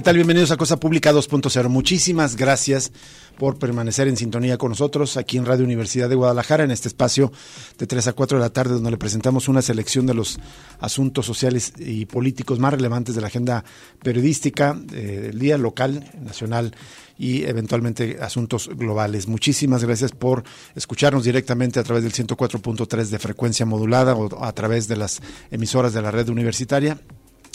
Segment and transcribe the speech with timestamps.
[0.00, 0.16] ¿Qué tal?
[0.16, 1.68] Bienvenidos a Cosa Pública 2.0.
[1.68, 2.90] Muchísimas gracias
[3.36, 7.30] por permanecer en sintonía con nosotros aquí en Radio Universidad de Guadalajara, en este espacio
[7.76, 10.40] de 3 a 4 de la tarde, donde le presentamos una selección de los
[10.78, 13.62] asuntos sociales y políticos más relevantes de la agenda
[14.02, 16.74] periodística eh, del día local, nacional
[17.18, 19.28] y eventualmente asuntos globales.
[19.28, 24.88] Muchísimas gracias por escucharnos directamente a través del 104.3 de frecuencia modulada o a través
[24.88, 26.98] de las emisoras de la red universitaria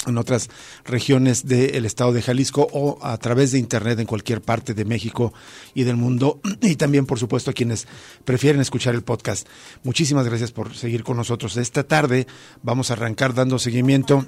[0.08, 0.50] en otras
[0.86, 5.34] regiones del estado de Jalisco o a través de internet en cualquier parte de México
[5.74, 7.88] y del mundo y también por supuesto a quienes
[8.24, 9.48] prefieren escuchar el podcast.
[9.84, 11.58] Muchísimas gracias por seguir con nosotros.
[11.58, 12.28] Esta tarde
[12.64, 14.26] vamos a arrancar dando seguimiento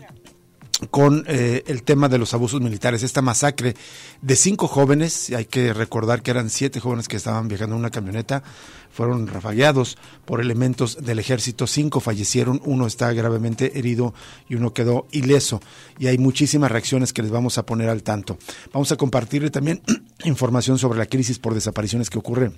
[0.91, 3.75] con eh, el tema de los abusos militares, esta masacre
[4.21, 7.89] de cinco jóvenes, hay que recordar que eran siete jóvenes que estaban viajando en una
[7.89, 8.43] camioneta,
[8.91, 14.13] fueron rafagueados por elementos del ejército, cinco fallecieron, uno está gravemente herido
[14.49, 15.61] y uno quedó ileso.
[15.99, 18.37] Y hay muchísimas reacciones que les vamos a poner al tanto.
[18.73, 19.81] Vamos a compartirle también
[20.25, 22.51] información sobre la crisis por desapariciones que ocurre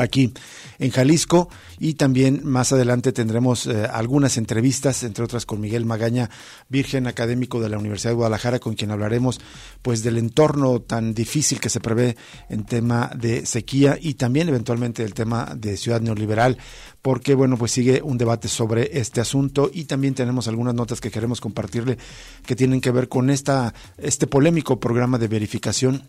[0.00, 0.32] aquí
[0.78, 1.48] en Jalisco.
[1.78, 6.28] Y también más adelante tendremos eh, algunas entrevistas, entre otras con Miguel Magaña,
[6.68, 9.40] virgen académico de la Universidad de Guadalajara, con quien hablaremos
[9.80, 12.16] pues del entorno tan difícil que se prevé
[12.50, 16.58] en tema de sequía y también eventualmente el tema de ciudad neoliberal,
[17.00, 19.70] porque bueno, pues sigue un debate sobre este asunto.
[19.72, 21.96] Y también tenemos algunas notas que queremos compartirle
[22.44, 26.02] que tienen que ver con esta este polémico programa de verificación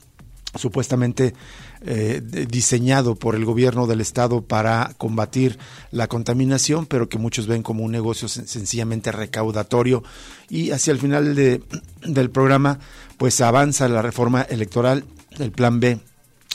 [0.55, 1.33] supuestamente
[1.83, 5.57] eh, diseñado por el gobierno del estado para combatir
[5.91, 10.03] la contaminación, pero que muchos ven como un negocio sencillamente recaudatorio.
[10.49, 11.63] Y hacia el final de,
[12.05, 12.79] del programa,
[13.17, 15.05] pues avanza la reforma electoral,
[15.39, 15.99] el plan B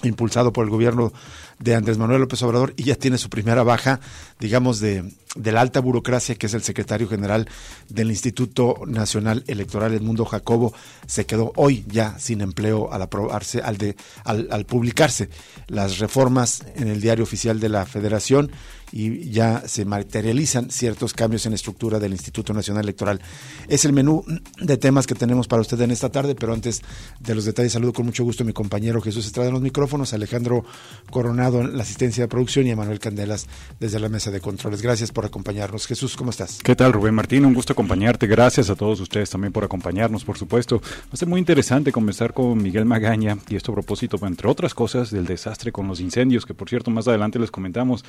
[0.03, 1.13] impulsado por el gobierno
[1.59, 4.01] de Andrés Manuel López Obrador y ya tiene su primera baja,
[4.39, 5.13] digamos, de,
[5.43, 7.49] la alta burocracia, que es el secretario general
[7.89, 10.73] del Instituto Nacional Electoral, Edmundo Jacobo,
[11.07, 15.29] se quedó hoy ya sin empleo al aprobarse, al, de, al, al publicarse
[15.69, 18.51] las reformas en el diario oficial de la Federación
[18.97, 23.21] y ya se materializan ciertos cambios en la estructura del Instituto Nacional Electoral.
[23.69, 24.25] Es el menú
[24.59, 26.81] de temas que tenemos para usted en esta tarde, pero antes
[27.21, 30.15] de los detalles saludo con mucho gusto a mi compañero Jesús Estrada en los micrófonos,
[30.15, 30.65] Alejandro
[31.11, 33.49] Coronado en la asistencia de producción y a Manuel Candelas
[33.79, 34.81] desde la mesa de controles.
[34.81, 35.87] Gracias por acompañarnos.
[35.87, 36.61] Jesús, ¿cómo estás?
[36.63, 37.45] ¿Qué tal, Rubén Martín?
[37.45, 38.27] Un gusto acompañarte.
[38.27, 40.81] Gracias a todos ustedes también por acompañarnos, por supuesto.
[40.81, 44.73] Va a ser muy interesante comenzar con Miguel Magaña y esto a propósito, entre otras
[44.73, 48.03] cosas, del desastre con los incendios, que por cierto más adelante les comentamos.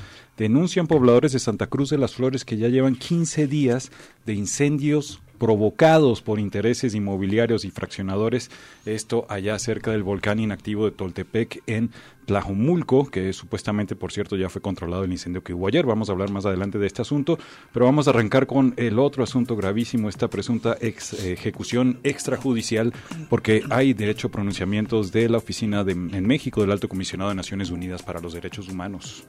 [0.86, 3.92] Pobladores de Santa Cruz de las Flores que ya llevan 15 días
[4.28, 8.52] de incendios provocados por intereses inmobiliarios y fraccionadores,
[8.86, 11.92] esto allá cerca del volcán inactivo de Toltepec en
[12.28, 15.86] Tlajumulco, que supuestamente, por cierto, ya fue controlado el incendio que hubo ayer.
[15.86, 17.40] Vamos a hablar más adelante de este asunto,
[17.72, 22.94] pero vamos a arrancar con el otro asunto gravísimo, esta presunta ejecución extrajudicial,
[23.30, 27.36] porque hay, de hecho, pronunciamientos de la oficina de, en México del Alto Comisionado de
[27.36, 29.24] Naciones Unidas para los Derechos Humanos.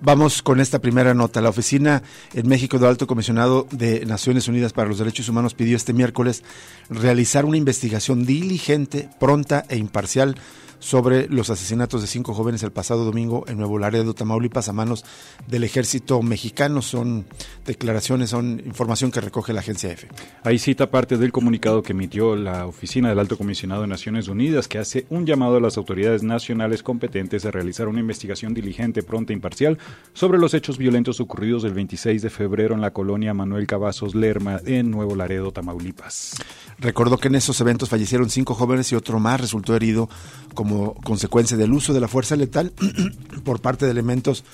[0.00, 1.42] Vamos con esta primera nota.
[1.42, 2.02] La oficina
[2.32, 6.42] en México del Alto Comisionado de Naciones Unidas para los Derechos Humanos pidió este miércoles
[6.88, 10.36] realizar una investigación diligente, pronta e imparcial
[10.80, 15.04] sobre los asesinatos de cinco jóvenes el pasado domingo en Nuevo Laredo, Tamaulipas, a manos
[15.46, 16.82] del ejército mexicano.
[16.82, 17.26] Son
[17.64, 20.08] declaraciones, son información que recoge la agencia EFE.
[20.42, 24.66] Ahí cita parte del comunicado que emitió la Oficina del Alto Comisionado de Naciones Unidas,
[24.66, 29.32] que hace un llamado a las autoridades nacionales competentes a realizar una investigación diligente, pronta
[29.32, 29.78] e imparcial
[30.14, 34.60] sobre los hechos violentos ocurridos el 26 de febrero en la colonia Manuel Cavazos Lerma,
[34.64, 36.36] en Nuevo Laredo, Tamaulipas.
[36.78, 40.08] Recordó que en esos eventos fallecieron cinco jóvenes y otro más resultó herido
[40.54, 40.69] como
[41.04, 42.72] consecuencia del uso de la fuerza letal
[43.44, 44.44] por parte de elementos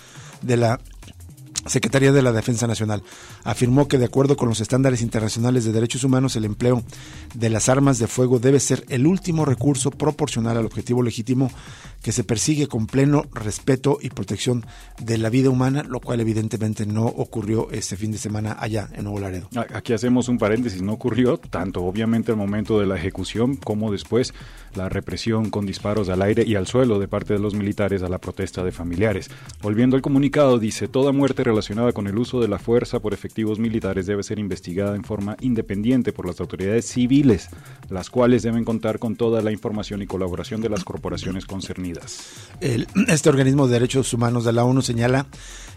[0.43, 0.81] de la
[1.67, 3.03] Secretaría de la Defensa Nacional
[3.45, 6.83] afirmó que de acuerdo con los estándares internacionales de derechos humanos el empleo
[7.35, 11.51] de las armas de fuego debe ser el último recurso proporcional al objetivo legítimo
[12.03, 14.65] que se persigue con pleno respeto y protección
[15.01, 19.05] de la vida humana, lo cual evidentemente no ocurrió este fin de semana allá en
[19.05, 19.49] Nuevo Laredo.
[19.75, 24.35] Aquí hacemos un paréntesis, no ocurrió tanto obviamente al momento de la ejecución como después
[24.75, 28.09] la represión con disparos al aire y al suelo de parte de los militares a
[28.09, 29.31] la protesta de familiares.
[29.63, 31.43] Volviendo al comunicado, dice, toda muerte
[31.95, 36.13] con el uso de la fuerza por efectivos militares debe ser investigada en forma independiente
[36.13, 37.49] por las autoridades civiles,
[37.89, 42.25] las cuales deben contar con toda la información y colaboración de las corporaciones concernidas.
[43.09, 45.27] este organismo de derechos humanos de la ONU señala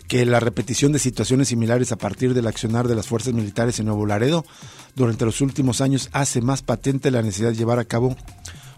[0.09, 3.85] que la repetición de situaciones similares a partir del accionar de las fuerzas militares en
[3.85, 4.43] Nuevo Laredo
[4.95, 8.17] durante los últimos años hace más patente la necesidad de llevar a cabo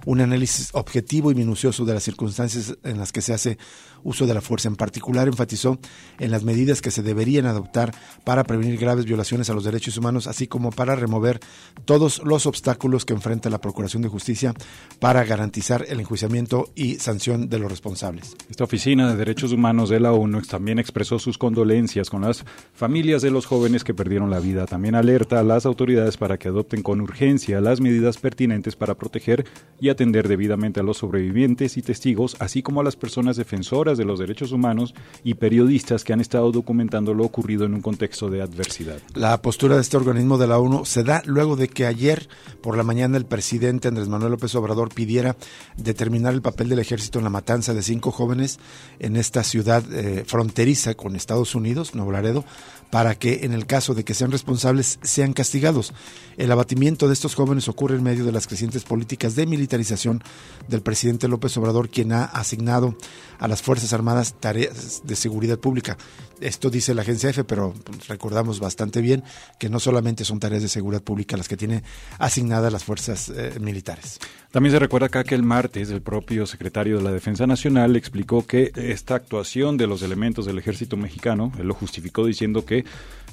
[0.05, 3.57] un análisis objetivo y minucioso de las circunstancias en las que se hace
[4.03, 4.67] uso de la fuerza.
[4.67, 5.79] En particular, enfatizó
[6.19, 7.93] en las medidas que se deberían adoptar
[8.23, 11.39] para prevenir graves violaciones a los derechos humanos, así como para remover
[11.85, 14.53] todos los obstáculos que enfrenta la Procuración de Justicia
[14.99, 18.35] para garantizar el enjuiciamiento y sanción de los responsables.
[18.49, 23.21] Esta Oficina de Derechos Humanos de la ONU también expresó sus condolencias con las familias
[23.21, 24.65] de los jóvenes que perdieron la vida.
[24.65, 29.45] También alerta a las autoridades para que adopten con urgencia las medidas pertinentes para proteger
[29.79, 34.05] y atender debidamente a los sobrevivientes y testigos, así como a las personas defensoras de
[34.05, 34.93] los derechos humanos
[35.23, 38.99] y periodistas que han estado documentando lo ocurrido en un contexto de adversidad.
[39.13, 42.27] La postura de este organismo de la ONU se da luego de que ayer
[42.61, 45.35] por la mañana el presidente Andrés Manuel López Obrador pidiera
[45.77, 48.59] determinar el papel del ejército en la matanza de cinco jóvenes
[48.99, 52.45] en esta ciudad eh, fronteriza con Estados Unidos, Nuevo Laredo,
[52.91, 55.93] para que en el caso de que sean responsables sean castigados.
[56.37, 60.23] El abatimiento de estos jóvenes ocurre en medio de las crecientes políticas de militarización
[60.67, 62.95] del presidente López Obrador, quien ha asignado
[63.39, 65.97] a las Fuerzas Armadas tareas de seguridad pública.
[66.39, 67.73] Esto dice la agencia F, pero
[68.07, 69.23] recordamos bastante bien
[69.59, 71.83] que no solamente son tareas de seguridad pública las que tiene
[72.17, 74.19] asignadas las fuerzas eh, militares.
[74.51, 78.45] También se recuerda acá que el martes el propio secretario de la Defensa Nacional explicó
[78.45, 82.80] que esta actuación de los elementos del ejército mexicano, él lo justificó diciendo que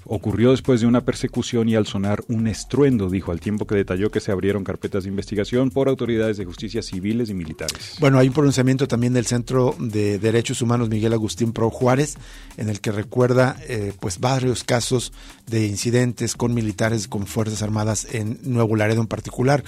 [0.09, 4.11] ocurrió después de una persecución y al sonar un estruendo, dijo, al tiempo que detalló
[4.11, 7.97] que se abrieron carpetas de investigación por autoridades de justicia civiles y militares.
[8.01, 12.17] Bueno, hay un pronunciamiento también del Centro de Derechos Humanos Miguel Agustín Pro Juárez,
[12.57, 15.13] en el que recuerda eh, pues varios casos
[15.47, 19.63] de incidentes con militares, con Fuerzas Armadas en Nuevo Laredo en particular.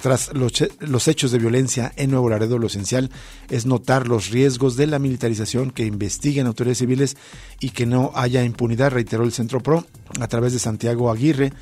[0.00, 3.10] Tras los, hechos de violencia en Nuevo Laredo, lo esencial
[3.50, 7.16] es notar los riesgos de la militarización, que investiguen autoridades civiles
[7.60, 9.84] y que no haya impunidad, reiteró el Centro PRO
[10.18, 11.52] a través de Santiago Aguirre,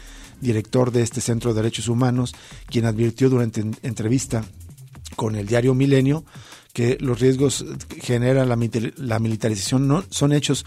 [0.41, 2.35] director de este Centro de Derechos Humanos,
[2.67, 4.45] quien advirtió durante entrevista
[5.17, 6.25] con el diario Milenio
[6.73, 8.57] que los riesgos que genera la,
[8.99, 10.65] la militarización no, son hechos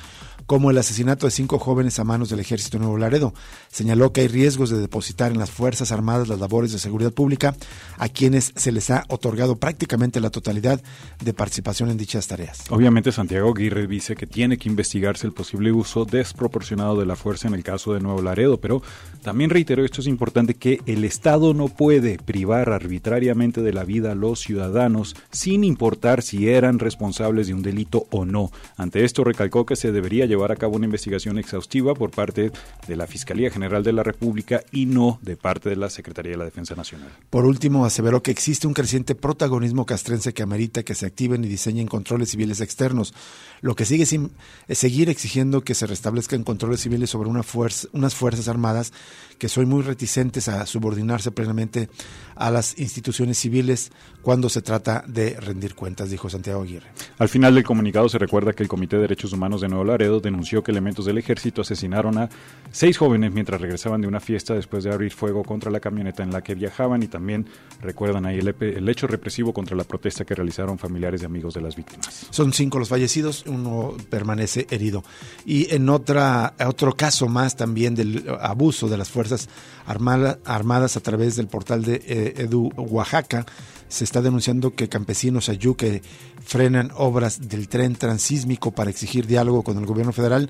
[0.52, 3.34] como el asesinato de cinco jóvenes a manos del ejército Nuevo Laredo.
[3.70, 7.56] Señaló que hay riesgos de depositar en las Fuerzas Armadas las labores de seguridad pública
[7.98, 10.82] a quienes se les ha otorgado prácticamente la totalidad
[11.24, 12.66] de participación en dichas tareas.
[12.70, 17.48] Obviamente Santiago Aguirre dice que tiene que investigarse el posible uso desproporcionado de la fuerza
[17.48, 18.82] en el caso de Nuevo Laredo, pero
[19.24, 24.12] también reiteró, esto es importante, que el Estado no puede privar arbitrariamente de la vida
[24.12, 28.52] a los ciudadanos sin importar si eran responsables de un delito o no.
[28.76, 32.52] Ante esto recalcó que se debería llevar a cabo una investigación exhaustiva por parte
[32.88, 36.38] de la Fiscalía General de la República y no de parte de la Secretaría de
[36.38, 37.10] la Defensa Nacional.
[37.30, 41.48] Por último, aseveró que existe un creciente protagonismo castrense que amerita que se activen y
[41.48, 43.14] diseñen controles civiles externos,
[43.62, 44.32] lo que sigue sin
[44.70, 48.92] seguir exigiendo que se restablezcan controles civiles sobre una fuerza, unas fuerzas armadas
[49.38, 51.90] que son muy reticentes a subordinarse plenamente
[52.36, 53.92] a las instituciones civiles
[54.22, 56.92] cuando se trata de rendir cuentas, dijo Santiago Aguirre.
[57.18, 60.20] Al final del comunicado se recuerda que el Comité de Derechos Humanos de Nuevo Laredo
[60.20, 62.30] denunció que elementos del ejército asesinaron a
[62.72, 66.32] seis jóvenes mientras regresaban de una fiesta después de abrir fuego contra la camioneta en
[66.32, 67.48] la que viajaban y también
[67.82, 71.62] recuerdan ahí el, el hecho represivo contra la protesta que realizaron familiares y amigos de
[71.62, 72.28] las víctimas.
[72.30, 75.04] Son cinco los fallecidos, uno permanece herido.
[75.46, 79.50] Y en otra, otro caso más también del abuso de las Fuerzas
[79.86, 83.46] Armadas a través del portal de eh, Edu Oaxaca,
[83.88, 86.02] se está denunciando que campesinos ayuque
[86.44, 90.50] frenan obras del tren transísmico para exigir diálogo con el gobierno federal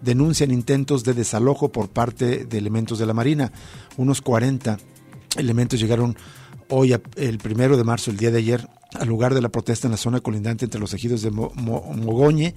[0.00, 3.52] denuncian intentos de desalojo por parte de elementos de la Marina.
[3.96, 4.78] Unos 40
[5.36, 6.16] elementos llegaron
[6.68, 9.92] hoy, el primero de marzo, el día de ayer, al lugar de la protesta en
[9.92, 12.54] la zona colindante entre los ejidos de Mogoñe,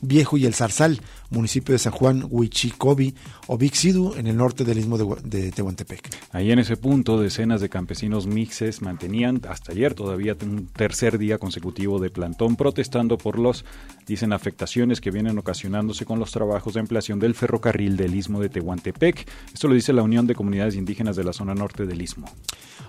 [0.00, 3.14] Viejo y El Zarzal, municipio de San Juan, Huichicobi
[3.46, 6.08] o Vixidu, en el norte del istmo de, Tehuantepec.
[6.32, 11.38] Ahí en ese punto, decenas de campesinos mixes mantenían hasta ayer todavía un tercer día
[11.38, 13.64] consecutivo de plantón protestando por los,
[14.06, 18.48] dicen, afectaciones que vienen ocasionándose con los trabajos de ampliación del ferrocarril del istmo de
[18.48, 19.28] Tehuantepec.
[19.52, 22.26] Esto lo dice la Unión de Comunidades Indígenas de la zona norte del istmo.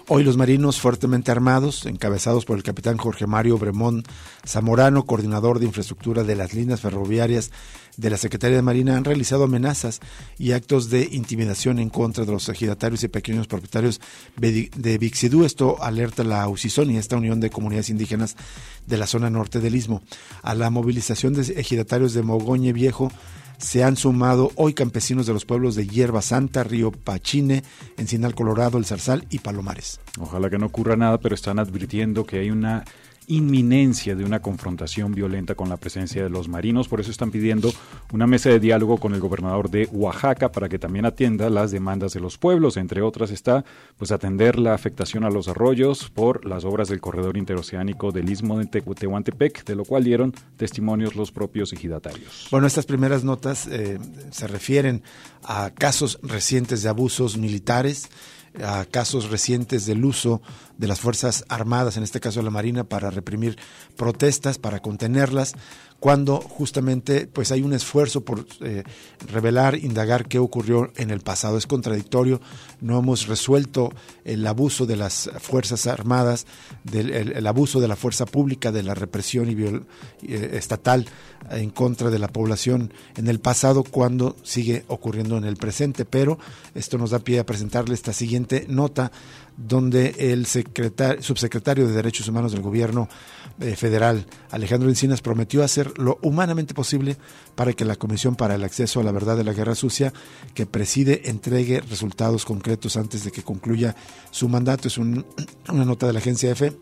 [0.09, 4.03] Hoy los marinos fuertemente armados, encabezados por el capitán Jorge Mario Bremón
[4.45, 7.51] Zamorano, coordinador de infraestructura de las líneas ferroviarias
[7.97, 9.99] de la Secretaría de Marina, han realizado amenazas
[10.37, 13.99] y actos de intimidación en contra de los ejidatarios y pequeños propietarios
[14.37, 15.43] de Vixidú.
[15.43, 18.37] Esto alerta la UCISON y esta Unión de Comunidades Indígenas
[18.85, 20.01] de la zona norte del Istmo.
[20.43, 23.11] A la movilización de ejidatarios de Mogoñe Viejo
[23.57, 27.63] se han sumado hoy campesinos de los pueblos de Hierba Santa, Río Pachine,
[27.97, 29.99] Encinal Colorado, El Zarzal y Palomares.
[30.19, 32.85] Ojalá que no ocurra nada, pero están advirtiendo que hay una
[33.27, 36.87] inminencia de una confrontación violenta con la presencia de los marinos.
[36.87, 37.71] Por eso están pidiendo
[38.13, 42.13] una mesa de diálogo con el gobernador de Oaxaca para que también atienda las demandas
[42.13, 42.77] de los pueblos.
[42.77, 43.65] Entre otras está
[43.97, 48.57] pues atender la afectación a los arroyos por las obras del corredor interoceánico del istmo
[48.57, 52.47] de Tehuantepec, de lo cual dieron testimonios los propios ejidatarios.
[52.49, 53.99] Bueno, estas primeras notas eh,
[54.31, 55.03] se refieren
[55.43, 58.09] a casos recientes de abusos militares
[58.63, 60.41] a casos recientes del uso
[60.77, 63.57] de las Fuerzas Armadas, en este caso la Marina, para reprimir
[63.95, 65.55] protestas, para contenerlas,
[65.99, 68.83] cuando justamente pues hay un esfuerzo por eh,
[69.31, 71.57] revelar, indagar qué ocurrió en el pasado.
[71.57, 72.39] Es contradictorio,
[72.81, 73.91] no hemos resuelto
[74.23, 76.45] el abuso de las Fuerzas Armadas,
[76.83, 81.07] del, el, abuso de la fuerza pública, de la represión y eh, estatal
[81.49, 86.05] en contra de la población en el pasado cuando sigue ocurriendo en el presente.
[86.05, 86.37] Pero
[86.75, 89.11] esto nos da pie a presentarle esta siguiente nota
[89.57, 93.09] donde el subsecretario de Derechos Humanos del Gobierno
[93.59, 97.17] eh, Federal, Alejandro Encinas, prometió hacer lo humanamente posible
[97.55, 100.13] para que la Comisión para el Acceso a la Verdad de la Guerra Sucia,
[100.53, 103.95] que preside, entregue resultados concretos antes de que concluya
[104.29, 104.87] su mandato.
[104.87, 105.23] Es una
[105.67, 106.77] nota de la agencia EFE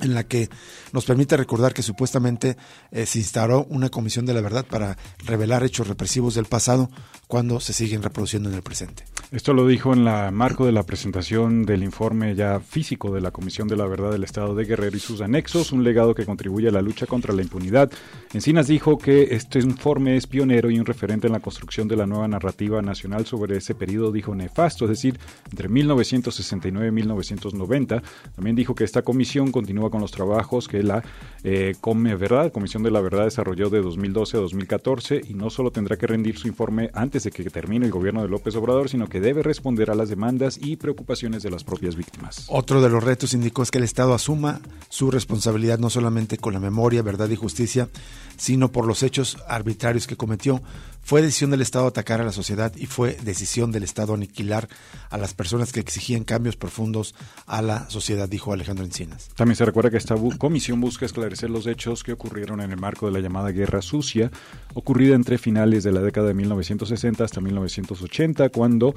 [0.00, 0.50] en la que
[0.92, 2.56] nos permite recordar que supuestamente
[2.90, 6.90] eh, se instauró una comisión de la verdad para revelar hechos represivos del pasado
[7.26, 9.04] cuando se siguen reproduciendo en el presente.
[9.32, 13.32] Esto lo dijo en el marco de la presentación del informe ya físico de la
[13.32, 16.68] Comisión de la Verdad del Estado de Guerrero y sus anexos, un legado que contribuye
[16.68, 17.90] a la lucha contra la impunidad.
[18.32, 22.06] Encinas dijo que este informe es pionero y un referente en la construcción de la
[22.06, 25.18] nueva narrativa nacional sobre ese periodo, dijo nefasto, es decir,
[25.50, 28.02] entre 1969 y 1990.
[28.36, 31.02] También dijo que esta comisión continúa con los trabajos que la
[31.42, 35.72] eh, Come Verdad, Comisión de la Verdad, desarrolló de 2012 a 2014 y no solo
[35.72, 39.08] tendrá que rendir su informe antes de que termine el gobierno de López Obrador, sino
[39.08, 42.46] que debe responder a las demandas y preocupaciones de las propias víctimas.
[42.48, 46.52] Otro de los retos indicó es que el Estado asuma su responsabilidad no solamente con
[46.52, 47.88] la memoria, verdad y justicia,
[48.36, 50.62] sino por los hechos arbitrarios que cometió.
[51.02, 54.68] Fue decisión del Estado atacar a la sociedad y fue decisión del Estado aniquilar
[55.08, 57.14] a las personas que exigían cambios profundos
[57.46, 59.28] a la sociedad, dijo Alejandro Encinas.
[59.36, 63.06] También se recuerda que esta comisión busca esclarecer los hechos que ocurrieron en el marco
[63.06, 64.32] de la llamada Guerra Sucia,
[64.74, 68.96] ocurrida entre finales de la década de 1960 hasta 1980, cuando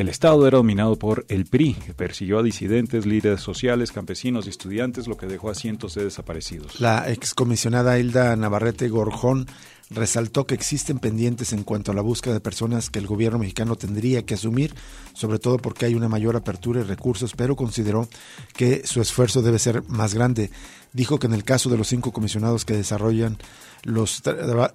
[0.00, 4.50] el Estado era dominado por el PRI, que persiguió a disidentes, líderes sociales, campesinos y
[4.50, 6.80] estudiantes, lo que dejó a cientos de desaparecidos.
[6.80, 9.46] La excomisionada Hilda Navarrete Gorjón
[9.90, 13.76] resaltó que existen pendientes en cuanto a la búsqueda de personas que el gobierno mexicano
[13.76, 14.74] tendría que asumir,
[15.12, 18.08] sobre todo porque hay una mayor apertura y recursos, pero consideró
[18.54, 20.50] que su esfuerzo debe ser más grande.
[20.92, 23.38] Dijo que en el caso de los cinco comisionados que desarrollan
[23.84, 24.22] los,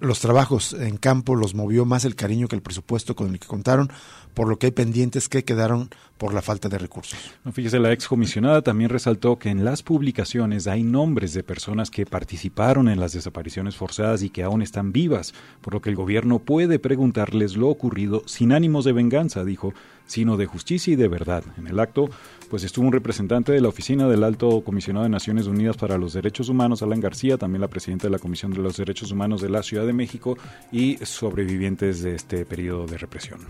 [0.00, 3.48] los trabajos en campo los movió más el cariño que el presupuesto con el que
[3.48, 3.90] contaron,
[4.34, 7.18] por lo que hay pendientes que quedaron por la falta de recursos.
[7.50, 12.90] fíjese, la excomisionada también resaltó que en las publicaciones hay nombres de personas que participaron
[12.90, 15.32] en las desapariciones forzadas y que aún están vivas,
[15.62, 19.72] por lo que el gobierno puede preguntarles lo ocurrido sin ánimos de venganza, dijo,
[20.06, 21.42] sino de justicia y de verdad.
[21.56, 22.10] En el acto,
[22.50, 26.12] pues estuvo un representante de la Oficina del Alto Comisionado de Naciones Unidas para los
[26.12, 29.48] Derechos Humanos, Alan García, también la presidenta de la Comisión de los Derechos Humanos de
[29.48, 30.36] la Ciudad de México
[30.70, 33.40] y sobrevivientes de este periodo de represión.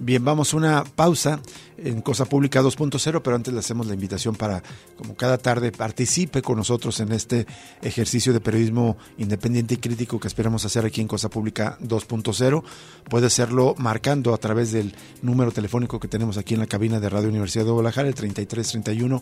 [0.00, 1.40] Bien, vamos a una pausa
[1.76, 4.62] en Cosa Pública 2.0, pero antes le hacemos la invitación para,
[4.96, 7.46] como cada tarde, participe con nosotros en este
[7.82, 12.62] ejercicio de periodismo independiente y crítico que esperamos hacer aquí en Cosa Pública 2.0.
[13.10, 17.08] Puede hacerlo marcando a través del número telefónico que tenemos aquí en la cabina de
[17.08, 19.20] Radio Universidad de Guadalajara, el 3331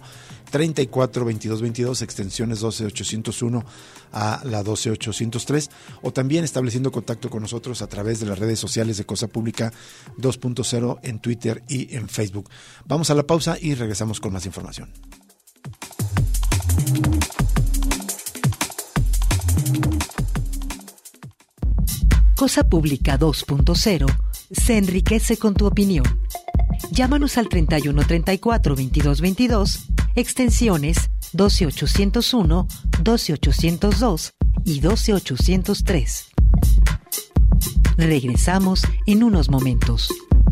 [0.50, 3.64] 34 22 22, extensiones 12801
[4.12, 5.70] a la 12803,
[6.02, 9.72] o también estableciendo contacto con nosotros a través de las redes sociales de Cosa Pública
[10.18, 10.65] 2.0
[11.02, 12.50] en Twitter y en Facebook.
[12.86, 14.92] Vamos a la pausa y regresamos con más información.
[22.34, 24.06] Cosa Pública 2.0
[24.50, 26.04] se enriquece con tu opinión.
[26.92, 32.68] Llámanos al 31 34 22 22, extensiones 12801,
[33.02, 36.26] 12802 y 12803.
[37.96, 40.10] Regresamos en unos momentos.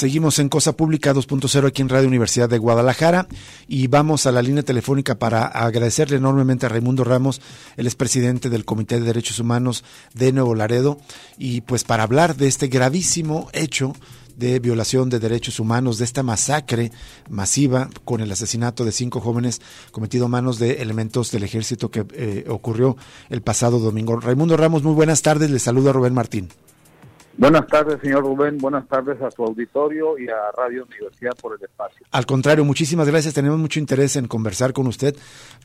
[0.00, 3.28] Seguimos en Cosa Pública 2.0 aquí en Radio Universidad de Guadalajara
[3.68, 7.42] y vamos a la línea telefónica para agradecerle enormemente a Raimundo Ramos,
[7.76, 10.96] el expresidente del Comité de Derechos Humanos de Nuevo Laredo,
[11.36, 13.92] y pues para hablar de este gravísimo hecho
[14.38, 16.92] de violación de derechos humanos, de esta masacre
[17.28, 19.60] masiva con el asesinato de cinco jóvenes
[19.92, 22.96] cometido a manos de elementos del ejército que eh, ocurrió
[23.28, 24.18] el pasado domingo.
[24.18, 26.48] Raimundo Ramos, muy buenas tardes, le saluda Rubén Martín.
[27.40, 28.58] Buenas tardes, señor Rubén.
[28.58, 32.04] Buenas tardes a su auditorio y a Radio Universidad por el espacio.
[32.10, 33.32] Al contrario, muchísimas gracias.
[33.32, 35.16] Tenemos mucho interés en conversar con usted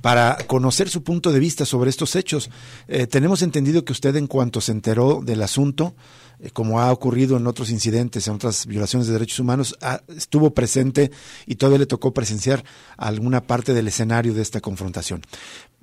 [0.01, 2.49] para conocer su punto de vista sobre estos hechos.
[2.87, 5.95] Eh, tenemos entendido que usted, en cuanto se enteró del asunto,
[6.39, 9.77] eh, como ha ocurrido en otros incidentes, en otras violaciones de derechos humanos,
[10.07, 11.11] estuvo presente
[11.45, 12.63] y todavía le tocó presenciar
[12.95, 15.23] alguna parte del escenario de esta confrontación.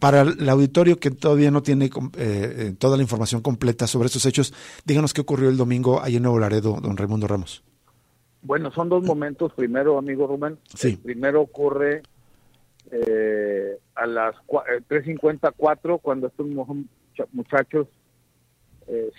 [0.02, 4.26] Para el auditorio que todavía no tiene eh, eh, toda la información completa sobre estos
[4.26, 4.52] hechos,
[4.84, 7.62] díganos qué ocurrió el domingo ahí en Nuevo Laredo, don Raimundo Ramos.
[8.42, 9.52] Bueno, son dos momentos.
[9.52, 10.96] Primero, amigo Rubén, sí.
[10.96, 12.02] primero ocurre
[12.90, 16.48] eh, a las 3.54 cuando estos
[17.30, 17.86] muchachos,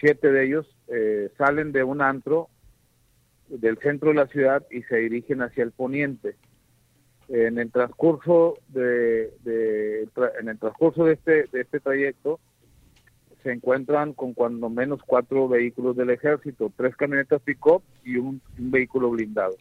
[0.01, 0.67] siete de ellos,
[1.37, 2.49] salen de un antro
[3.47, 6.35] del centro de la ciudad y se dirigen hacia el poniente
[7.33, 9.33] en el transcurso de,
[10.39, 12.39] en el transcurso de este de este trayecto
[13.41, 19.09] se encuentran con cuando menos cuatro vehículos del ejército, tres camionetas pick-up y un, vehículo
[19.09, 19.55] blindado.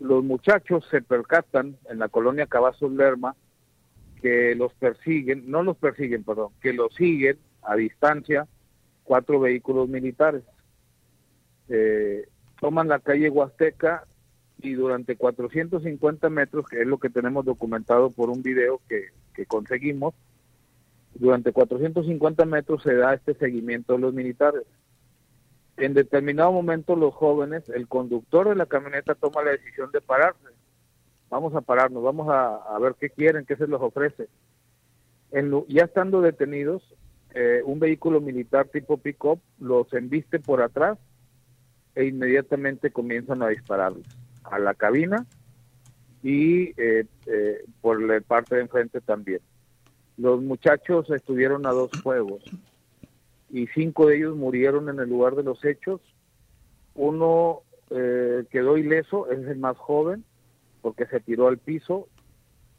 [0.00, 3.36] Los muchachos se percatan en la colonia Cavazos Lerma
[4.22, 8.48] que los persiguen, no los persiguen, perdón, que los siguen a distancia
[9.04, 10.42] cuatro vehículos militares.
[11.68, 12.26] Eh,
[12.58, 14.04] toman la calle Huasteca
[14.60, 20.14] y durante 450 metros, que es lo que tenemos documentado por un video que, conseguimos,
[21.14, 24.64] durante 450 metros se da este seguimiento de los militares.
[25.76, 30.48] En determinado momento los jóvenes, el conductor de la camioneta toma la decisión de pararse.
[31.30, 34.28] Vamos a pararnos, vamos a, ver qué quieren, qué se les ofrece.
[35.30, 36.82] En ya estando detenidos,
[37.34, 40.98] eh, un vehículo militar tipo pick-up los embiste por atrás
[41.94, 44.06] e inmediatamente comienzan a dispararles
[44.50, 45.26] a la cabina
[46.22, 49.40] y eh, eh, por la parte de enfrente también.
[50.16, 52.42] Los muchachos estuvieron a dos fuegos
[53.50, 56.00] y cinco de ellos murieron en el lugar de los hechos.
[56.94, 60.24] Uno eh, quedó ileso, es el más joven,
[60.82, 62.08] porque se tiró al piso,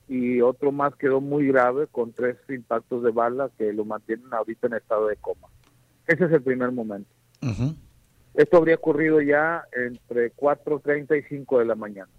[0.07, 4.67] y otro más quedó muy grave con tres impactos de bala que lo mantienen ahorita
[4.67, 5.47] en estado de coma.
[6.07, 7.09] Ese es el primer momento.
[8.39, 12.09] Esto habría ocurrido ya entre 4.30 y 5 de la mañana.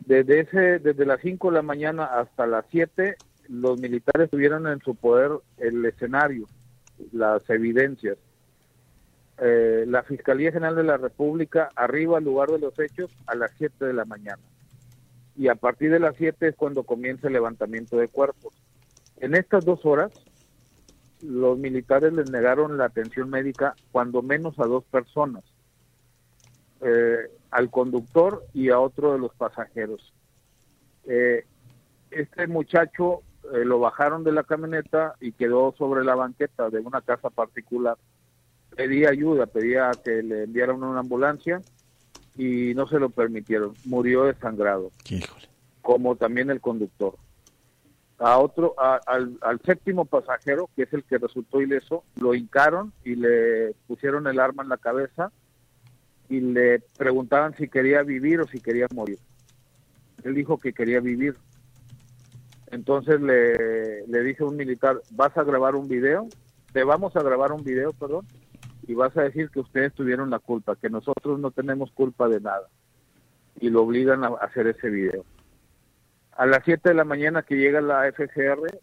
[0.00, 3.16] Desde, ese, desde las 5 de la mañana hasta las 7,
[3.48, 6.44] los militares tuvieron en su poder el escenario,
[7.12, 8.18] las evidencias.
[9.38, 13.52] Eh, la Fiscalía General de la República arriba al lugar de los hechos a las
[13.56, 14.42] 7 de la mañana.
[15.34, 18.52] Y a partir de las 7 es cuando comienza el levantamiento de cuerpos.
[19.16, 20.12] En estas dos horas,
[21.22, 25.44] los militares les negaron la atención médica cuando menos a dos personas,
[26.80, 30.12] eh, al conductor y a otro de los pasajeros.
[31.04, 31.44] Eh,
[32.10, 33.22] este muchacho
[33.54, 37.96] eh, lo bajaron de la camioneta y quedó sobre la banqueta de una casa particular.
[38.74, 41.60] Pedía ayuda, pedía que le enviaran una ambulancia
[42.36, 43.74] y no se lo permitieron.
[43.84, 44.90] Murió desangrado,
[45.82, 47.14] como también el conductor
[48.22, 53.74] a otro, al, séptimo pasajero, que es el que resultó ileso, lo hincaron y le
[53.88, 55.32] pusieron el arma en la cabeza
[56.28, 59.18] y le preguntaban si quería vivir o si quería morir.
[60.22, 61.36] Él dijo que quería vivir.
[62.70, 66.28] Entonces le, le dice un militar, vas a grabar un video,
[66.72, 68.26] te vamos a grabar un video, perdón,
[68.86, 72.40] y vas a decir que ustedes tuvieron la culpa, que nosotros no tenemos culpa de
[72.40, 72.68] nada.
[73.60, 75.24] Y lo obligan a hacer ese video.
[76.36, 78.78] A las 7 de la mañana que llega la FGR,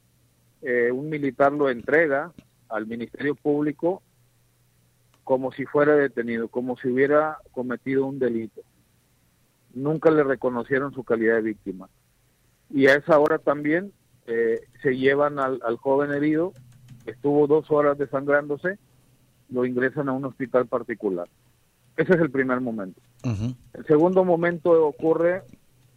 [0.62, 2.32] eh, un militar lo entrega
[2.70, 4.04] al Ministerio Público
[5.24, 8.62] como si fuera detenido, como si hubiera cometido un delito.
[9.74, 11.88] Nunca le reconocieron su calidad de víctima.
[12.72, 13.94] Y a esa hora también
[14.26, 16.54] eh, se llevan al, joven herido,
[17.06, 18.78] estuvo dos horas desangrándose,
[19.50, 21.28] lo ingresan a un hospital particular.
[21.98, 23.02] Ese es el primer momento.
[23.24, 25.44] El segundo momento ocurre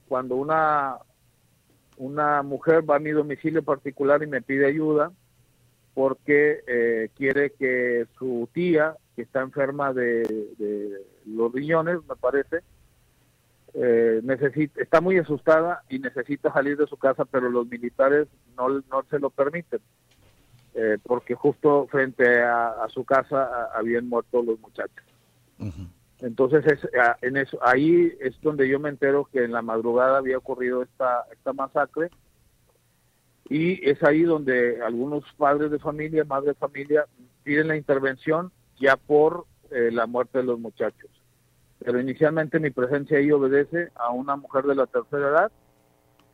[0.08, 0.96] cuando una
[1.96, 5.12] una mujer va a mi domicilio particular y me pide ayuda
[5.94, 12.60] porque eh, quiere que su tía, que está enferma de, los riñones, me parece,
[13.74, 18.68] eh, necesita, está muy asustada y necesita salir de su casa, pero los militares no,
[18.68, 19.80] no se lo permiten,
[20.74, 25.04] eh, porque justo frente a, su casa habían muerto los muchachos.
[26.22, 26.88] Entonces es,
[27.20, 31.26] en eso, ahí es donde yo me entero que en la madrugada había ocurrido esta,
[31.32, 32.10] esta masacre
[33.48, 37.06] y es ahí donde algunos padres de familia, madres de familia,
[37.42, 41.10] piden la intervención ya por eh, la muerte de los muchachos.
[41.80, 45.52] Pero inicialmente mi presencia ahí obedece a una mujer de la tercera edad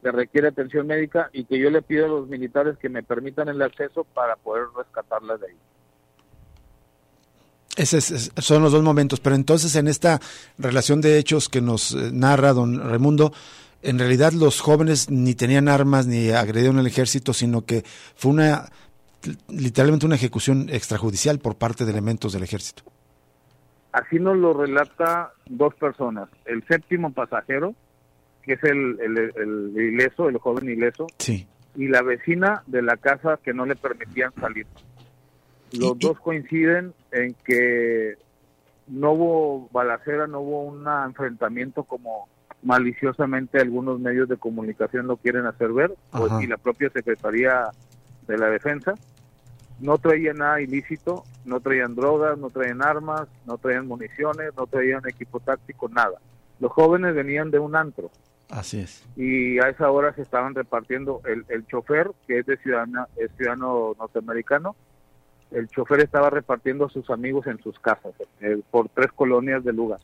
[0.03, 3.49] que requiere atención médica y que yo le pido a los militares que me permitan
[3.49, 5.57] el acceso para poder rescatarla de ahí.
[7.79, 10.21] Esos son los dos momentos, pero entonces en esta
[10.59, 13.33] relación de hechos que nos eh, narra don Raimundo,
[13.83, 17.85] en realidad los jóvenes ni tenían armas ni agredieron al ejército, sino que
[18.17, 18.69] fue una
[19.49, 22.83] literalmente una ejecución extrajudicial por parte de elementos del ejército.
[23.93, 27.75] Así nos lo relata dos personas, el séptimo pasajero,
[28.43, 31.47] que es el, el, ileso, el joven ileso, sí.
[31.77, 34.67] y la vecina de la casa que no le permitían salir.
[35.73, 38.17] Los dos coinciden en que
[38.87, 42.29] no hubo balacera, no hubo un enfrentamiento como
[42.63, 47.71] maliciosamente algunos medios de comunicación lo quieren hacer ver, pues, y la propia Secretaría
[48.27, 48.95] de la Defensa.
[49.81, 55.07] No traían nada ilícito, no traían drogas, no traían armas, no traían municiones, no traían
[55.07, 56.19] equipo táctico, nada.
[56.59, 58.11] Los jóvenes venían de un antro.
[58.51, 59.05] Así es.
[59.15, 63.31] Y a esa hora se estaban repartiendo el, el chofer, que es de ciudadano, es
[63.37, 64.75] ciudadano norteamericano,
[65.51, 69.73] el chofer estaba repartiendo a sus amigos en sus casas, eh, por tres colonias de
[69.73, 70.01] lugar.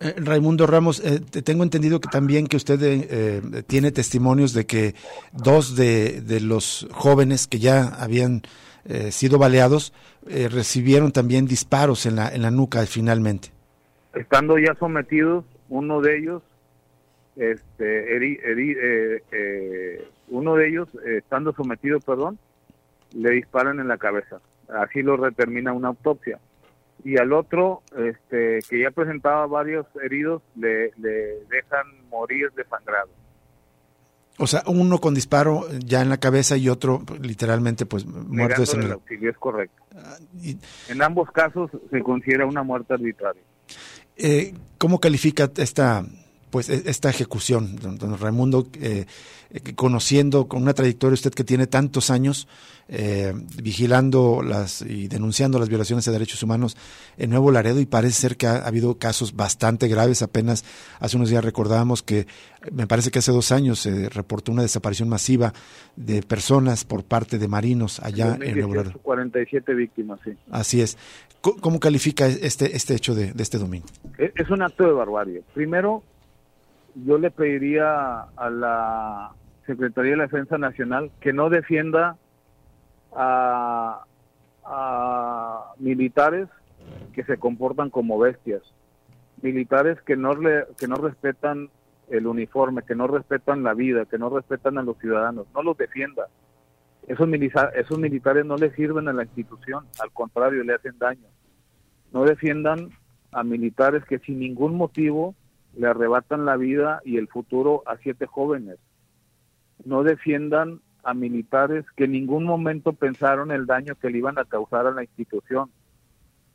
[0.00, 4.94] Eh, Raimundo Ramos, eh, tengo entendido que también que usted tiene testimonios de que
[5.32, 8.42] dos de, de, los jóvenes que ya habían
[9.10, 9.92] sido baleados
[10.24, 13.48] recibieron también disparos en la, en la nuca finalmente.
[14.14, 16.42] Estando ya sometidos, uno de ellos,
[17.36, 18.16] este,
[20.28, 22.38] uno de ellos, estando sometido, perdón,
[23.12, 24.40] le disparan en la cabeza.
[24.68, 26.38] Así lo determina una autopsia.
[27.04, 33.08] Y al otro, este, que ya presentaba varios heridos, le, dejan morir desangrado.
[34.38, 38.92] O sea, uno con disparo ya en la cabeza y otro literalmente pues muerto de
[38.92, 39.82] auxilio, es correcto.
[39.96, 40.16] Ah,
[40.88, 43.42] en ambos casos se considera una muerte arbitraria.
[44.16, 46.04] Eh, ¿Cómo califica esta
[46.50, 49.06] pues e, esta ejecución, don, Raimundo, eh,
[49.50, 52.48] eh, conociendo con una trayectoria usted que tiene tantos años
[52.88, 56.76] eh, vigilando las y denunciando las violaciones de derechos humanos
[57.18, 60.22] en Nuevo Laredo y parece ser que ha, habido casos bastante graves.
[60.22, 60.64] Apenas
[60.98, 62.26] hace unos días recordábamos que
[62.72, 65.52] me parece que hace dos años se reportó una desaparición masiva
[65.96, 68.98] de personas por parte de marinos allá en Nuevo Laredo.
[69.02, 70.32] 47 víctimas, sí.
[70.50, 70.96] Así es.
[71.40, 73.86] ¿Cómo califica este, este hecho de, de este domingo?
[74.18, 75.42] Es un acto de barbarie.
[75.54, 76.02] Primero,
[77.04, 79.32] yo le pediría a la
[79.66, 82.16] Secretaría de la Defensa Nacional que no defienda
[83.14, 84.04] a,
[85.78, 86.48] militares
[87.14, 88.62] que se comportan como bestias,
[89.40, 90.34] militares que no,
[90.78, 91.70] que no respetan
[92.10, 95.76] el uniforme, que no respetan la vida, que no respetan a los ciudadanos, no los
[95.76, 96.26] defienda.
[97.06, 97.28] Esos,
[97.74, 101.28] esos militares no le sirven a la institución, al contrario, le hacen daño.
[102.12, 102.90] No defiendan
[103.32, 105.34] a militares que sin ningún motivo
[105.76, 108.78] le arrebatan la vida y el futuro a siete jóvenes.
[109.84, 114.44] No defiendan a militares que en ningún momento pensaron el daño que le iban a
[114.44, 115.70] causar a la institución.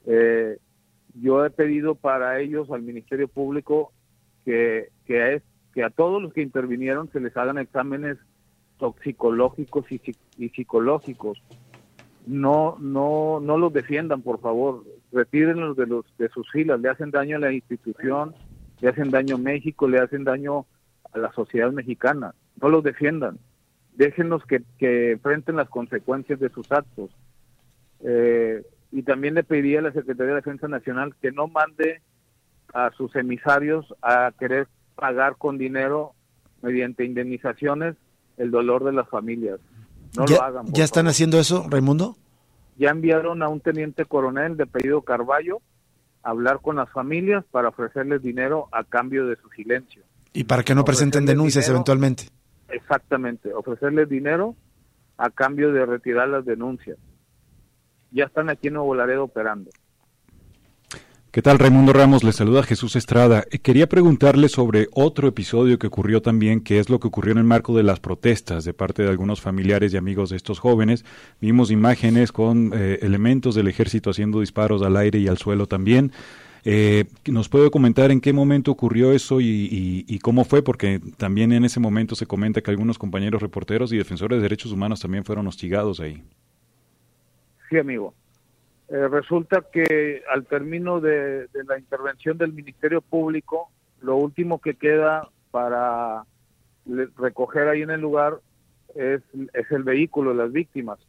[0.05, 0.57] Eh,
[1.15, 3.91] yo he pedido para ellos al Ministerio Público
[4.45, 5.41] que, que,
[5.73, 8.17] que a todos los que intervinieron se les hagan exámenes
[8.77, 10.01] toxicológicos y,
[10.37, 11.41] y psicológicos.
[12.25, 14.83] No, no, no los defiendan, por favor.
[15.11, 18.33] Retírenlos de, los, de sus filas, le hacen daño a la institución
[18.83, 20.65] le hacen daño a México, le hacen daño
[21.13, 22.35] a la sociedad mexicana.
[22.61, 23.39] No los defiendan,
[23.95, 27.09] déjenlos que, que enfrenten las consecuencias de sus actos.
[28.01, 32.01] Eh, y también le pediría a la Secretaría de Defensa Nacional que no mande
[32.73, 36.11] a sus emisarios a querer pagar con dinero
[36.61, 37.95] mediante indemnizaciones
[38.35, 39.61] el dolor de las familias.
[40.17, 40.65] No lo hagan.
[40.73, 42.17] ¿Ya están haciendo eso, Raimundo?
[42.77, 45.61] Ya enviaron a un teniente coronel de pedido Carballo
[46.23, 50.03] hablar con las familias para ofrecerles dinero a cambio de su silencio.
[50.33, 52.29] Y para que no presenten denuncias eventualmente.
[52.69, 54.55] Exactamente, ofrecerles dinero
[55.17, 56.97] a cambio de retirar las denuncias.
[58.11, 59.69] Ya están aquí en Nuevo Laredo operando.
[61.33, 62.23] ¿Qué tal, Raimundo Ramos?
[62.23, 63.43] Le saluda Jesús Estrada.
[63.49, 67.39] Eh, quería preguntarle sobre otro episodio que ocurrió también, que es lo que ocurrió en
[67.39, 71.03] el marco de las protestas de parte de algunos familiares y amigos de estos jóvenes.
[71.41, 76.11] Vimos imágenes con eh, elementos del ejército haciendo disparos al aire y al suelo también.
[76.65, 80.61] Eh, ¿Nos puede comentar en qué momento ocurrió eso y, y, cómo fue?
[80.61, 84.71] Porque también en ese momento se comenta que algunos compañeros reporteros y defensores de derechos
[84.71, 86.21] humanos también fueron hostigados ahí.
[87.71, 88.13] Sí, amigo.
[88.89, 93.69] Eh, resulta que al término de, la intervención del Ministerio Público,
[94.01, 96.25] lo último que queda para
[97.17, 98.39] recoger ahí en el lugar
[98.95, 99.21] es,
[99.53, 100.99] es el vehículo de las víctimas.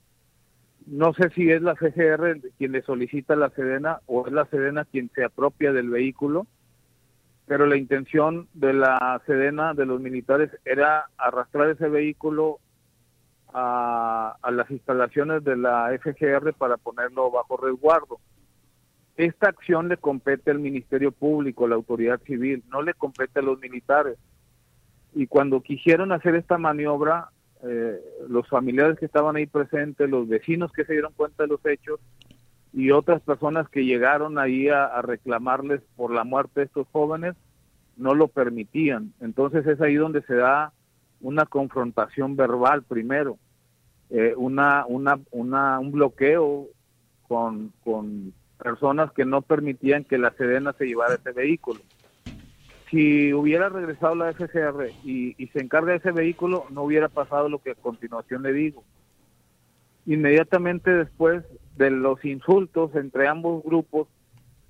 [0.86, 4.84] No sé si es la CGR quien le solicita la Sedena o es la Sedena
[4.84, 6.46] quien se apropia del vehículo,
[7.46, 12.58] pero la intención de la Sedena, de los militares, era arrastrar ese vehículo
[13.54, 18.18] a, las instalaciones de la FGR para ponerlo bajo resguardo.
[19.16, 23.60] Esta acción le compete al Ministerio Público, la autoridad civil, no le compete a los
[23.60, 24.18] militares.
[25.14, 27.28] Y cuando quisieron hacer esta maniobra,
[27.62, 31.64] eh, los familiares que estaban ahí presentes, los vecinos que se dieron cuenta de los
[31.64, 32.00] hechos
[32.72, 37.36] y otras personas que llegaron ahí a, reclamarles por la muerte de estos jóvenes,
[37.96, 39.12] no lo permitían.
[39.20, 40.72] Entonces es ahí donde se da
[41.24, 43.38] una confrontación verbal primero,
[44.10, 46.68] eh, una, una, una, un bloqueo
[47.26, 48.32] con, con
[48.62, 51.80] personas que no permitían que la Sedena se llevara ese vehículo
[52.94, 57.72] si hubiera regresado la FCR y, se encarga ese vehículo, no hubiera pasado lo que
[57.72, 58.84] a continuación le digo.
[60.06, 61.44] Inmediatamente después
[61.76, 64.06] de los insultos entre ambos grupos,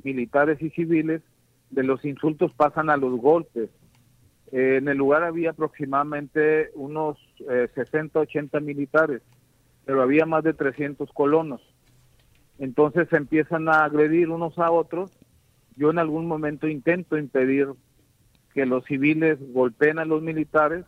[0.02, 1.20] militares y civiles,
[1.68, 3.68] de los insultos pasan a los golpes.
[4.56, 7.18] En el lugar había aproximadamente unos
[7.74, 9.20] 60, eh, 80 militares,
[9.84, 11.60] pero había más de 300 colonos.
[12.60, 15.10] Entonces se empiezan a agredir unos a otros.
[15.76, 17.66] Yo en algún momento intento impedir
[18.54, 20.84] que los civiles golpeen a los militares,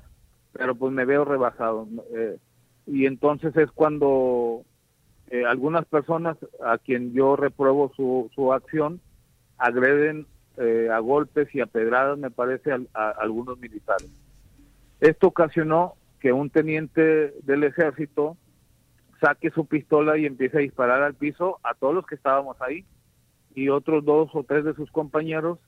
[0.53, 1.89] pero pues me veo rebasado.
[2.15, 2.39] Eh,
[2.87, 4.63] y entonces es cuando
[5.29, 9.01] eh, algunas personas a quien yo repruebo su, su acción
[9.59, 14.11] agreden eh, a golpes y a pedradas, me parece, a, algunos militares.
[15.01, 18.37] Esto ocasionó que un teniente del ejército
[19.21, 22.85] saque su pistola y empiece a disparar al piso a todos los que estábamos ahí
[23.55, 25.59] y otros dos o tres de sus compañeros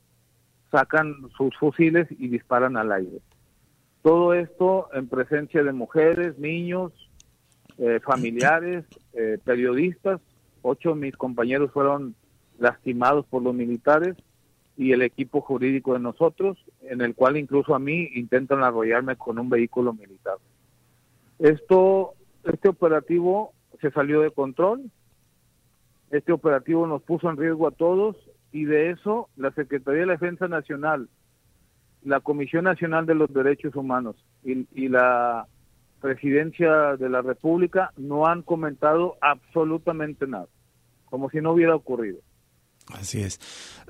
[0.70, 3.20] sacan sus fusiles y disparan al aire.
[4.02, 6.92] Todo esto en presencia de mujeres, niños,
[7.78, 10.20] eh, familiares, eh, periodistas.
[10.62, 12.14] Ocho de mis compañeros fueron
[12.58, 14.16] lastimados por los militares
[14.78, 19.36] y el equipo jurídico de nosotros, en el cual incluso a mí intentan arrollarme con
[19.40, 20.36] un vehículo militar.
[21.40, 22.14] Esto,
[22.44, 24.88] este operativo se salió de control.
[26.10, 28.16] Este operativo nos puso en riesgo a todos
[28.52, 31.08] y de eso la Secretaría de Defensa Nacional,
[32.04, 34.14] la Comisión Nacional de los Derechos Humanos
[34.44, 35.48] y, la
[36.00, 40.46] Presidencia de la República no han comentado absolutamente nada,
[41.06, 42.20] como si no hubiera ocurrido.
[42.94, 43.38] Así es.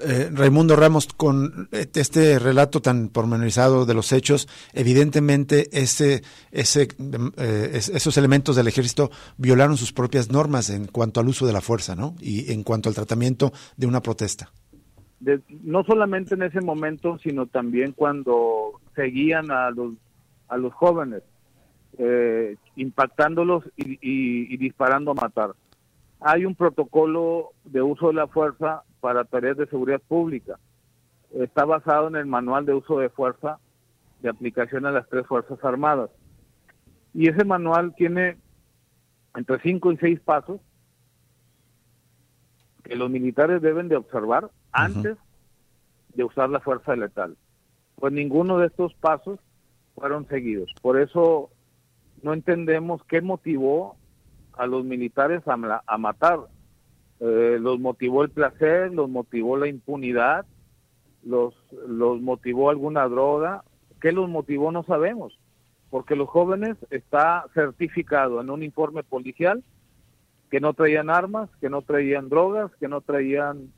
[0.00, 6.88] Eh, Raimundo Ramos, con este relato tan pormenorizado de los hechos, evidentemente ese, ese,
[7.36, 11.60] eh, esos elementos del ejército violaron sus propias normas en cuanto al uso de la
[11.60, 12.16] fuerza, ¿no?
[12.20, 14.50] Y en cuanto al tratamiento de una protesta.
[15.62, 19.94] no solamente en ese momento, sino también cuando seguían a los,
[20.48, 21.22] a los jóvenes,
[21.98, 25.54] eh, impactándolos y disparando a matar
[26.20, 30.58] hay un protocolo de uso de la fuerza para tareas de seguridad pública.
[31.32, 33.58] Está basado en el manual de uso de fuerza
[34.20, 36.10] de aplicación a las tres Fuerzas Armadas.
[37.14, 38.36] Y ese manual tiene
[39.34, 40.60] entre cinco y seis pasos
[42.82, 45.16] que los militares deben de observar antes
[46.14, 47.36] de usar la fuerza letal.
[47.96, 49.38] Pues ninguno de estos pasos
[49.94, 50.72] fueron seguidos.
[50.80, 51.50] Por eso
[52.22, 53.96] no entendemos qué motivó
[54.54, 56.40] a los militares a, a matar.
[57.20, 60.46] Eh, los motivó el placer, los motivó la impunidad,
[61.24, 61.54] los,
[61.86, 63.64] los motivó alguna droga.
[64.00, 64.70] ¿Qué los motivó?
[64.70, 65.38] No sabemos,
[65.90, 69.64] porque los jóvenes está certificado en un informe policial
[70.50, 73.72] que no traían armas, que no traían drogas, que no traían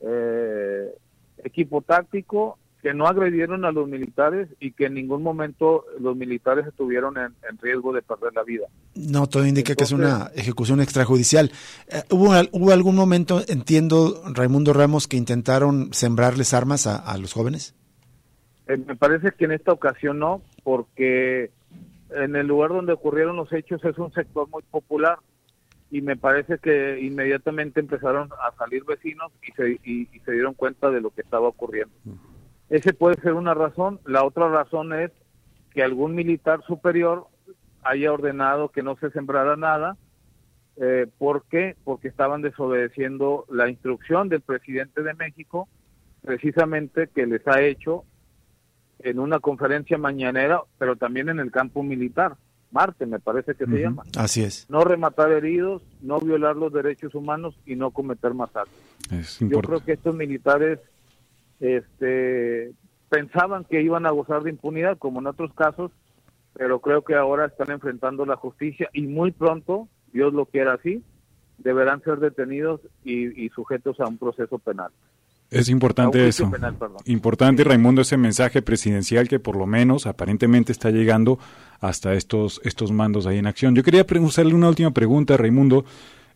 [0.00, 0.92] eh,
[1.44, 6.66] equipo táctico que no agredieron a los militares y que en ningún momento los militares
[6.66, 8.66] estuvieron en, riesgo de perder la vida.
[8.94, 11.50] No, todo indica que es una ejecución extrajudicial.
[11.88, 17.74] Eh, ¿hubo, ¿Hubo algún momento, entiendo, Raimundo Ramos, que intentaron sembrarles armas a, los jóvenes?
[18.68, 21.50] Eh, me parece que en esta ocasión no, porque
[22.10, 25.18] en el lugar donde ocurrieron los hechos es un sector muy popular
[25.90, 30.90] y me parece que inmediatamente empezaron a salir vecinos y se, y se dieron cuenta
[30.90, 31.94] de lo que estaba ocurriendo.
[32.70, 34.00] Ese puede ser una razón.
[34.04, 35.10] La otra razón es
[35.72, 37.26] que algún militar superior
[37.82, 39.96] haya ordenado que no se sembrara nada.
[40.76, 41.76] Eh, ¿Por qué?
[41.84, 45.68] Porque estaban desobedeciendo la instrucción del presidente de México,
[46.22, 48.04] precisamente que les ha hecho
[49.00, 52.36] en una conferencia mañanera, pero también en el campo militar.
[52.70, 54.02] Marte, me parece que se llama.
[54.16, 54.68] Así es.
[54.68, 58.76] No rematar heridos, no violar los derechos humanos y no cometer masacres.
[59.40, 60.78] Yo creo que estos militares
[61.60, 62.72] este,
[63.08, 65.90] pensaban que iban a gozar de impunidad, como en otros casos,
[66.54, 71.02] pero creo que ahora están enfrentando la justicia y muy pronto, Dios lo quiera así,
[71.58, 74.90] deberán ser detenidos y sujetos a un proceso penal.
[75.50, 76.50] Es importante eso.
[77.06, 81.38] importante, Raimundo, ese mensaje presidencial que por lo menos aparentemente está llegando
[81.80, 83.74] hasta estos, estos mandos ahí en acción.
[83.74, 85.86] Yo quería hacerle una última pregunta, Raimundo.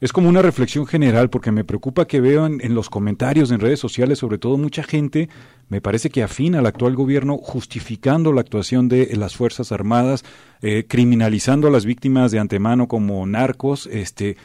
[0.03, 3.79] Es como una reflexión general porque me preocupa que veo en, los comentarios en redes
[3.79, 5.29] sociales, sobre todo mucha gente,
[5.69, 10.25] me parece que afina al actual gobierno justificando la actuación de las Fuerzas Armadas,
[10.61, 13.87] eh, criminalizando a las víctimas de antemano como narcos.
[13.87, 14.37] Este,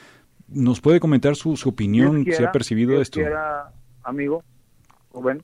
[0.48, 3.20] ¿Nos puede comentar su, opinión, si ha percibido esto?
[4.04, 4.44] amigo,
[5.12, 5.42] bueno,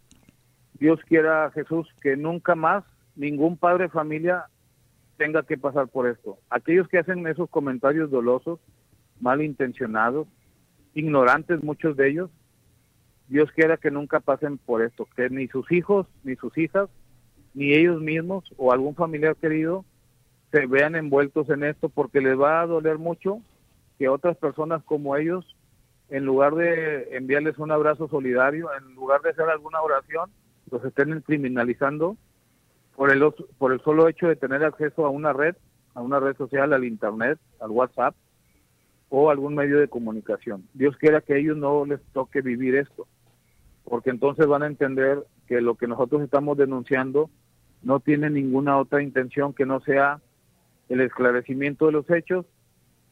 [0.76, 2.84] Dios quiera, Jesús, que nunca más
[3.16, 4.46] ningún padre de familia
[5.18, 6.38] tenga que pasar por esto.
[6.52, 8.60] Aquellos que hacen esos comentarios dolosos,
[9.24, 10.28] malintencionados,
[10.94, 12.30] ignorantes muchos de ellos,
[13.30, 16.90] Dios quiera que nunca pasen por esto, que ni sus hijos, ni sus hijas,
[17.54, 19.86] ni ellos mismos o algún familiar querido
[20.52, 23.40] se vean envueltos en esto porque les va a doler mucho
[23.98, 25.56] que otras personas como ellos
[26.10, 30.30] en lugar de enviarles un abrazo solidario, en lugar de hacer alguna oración,
[30.70, 32.18] los estén criminalizando
[32.96, 33.24] por el,
[33.58, 35.56] por el solo hecho de tener acceso a una red,
[35.96, 38.16] a una red social, al Internet, al WhatsApp
[39.16, 40.68] o algún medio de comunicación.
[40.74, 43.06] Dios quiera que ellos no les toque vivir esto,
[43.84, 47.30] porque entonces van a entender que lo que nosotros estamos denunciando
[47.84, 50.20] no tiene ninguna otra intención que no sea
[50.90, 52.48] el esclarecimiento de los hechos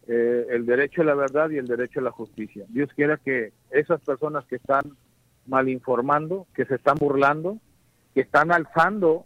[0.08, 2.66] eh, el derecho a la verdad y el derecho a la justicia.
[2.70, 4.82] Dios quiera que esas personas que están
[5.46, 7.60] mal informando, que se están burlando,
[8.16, 9.26] que están alzando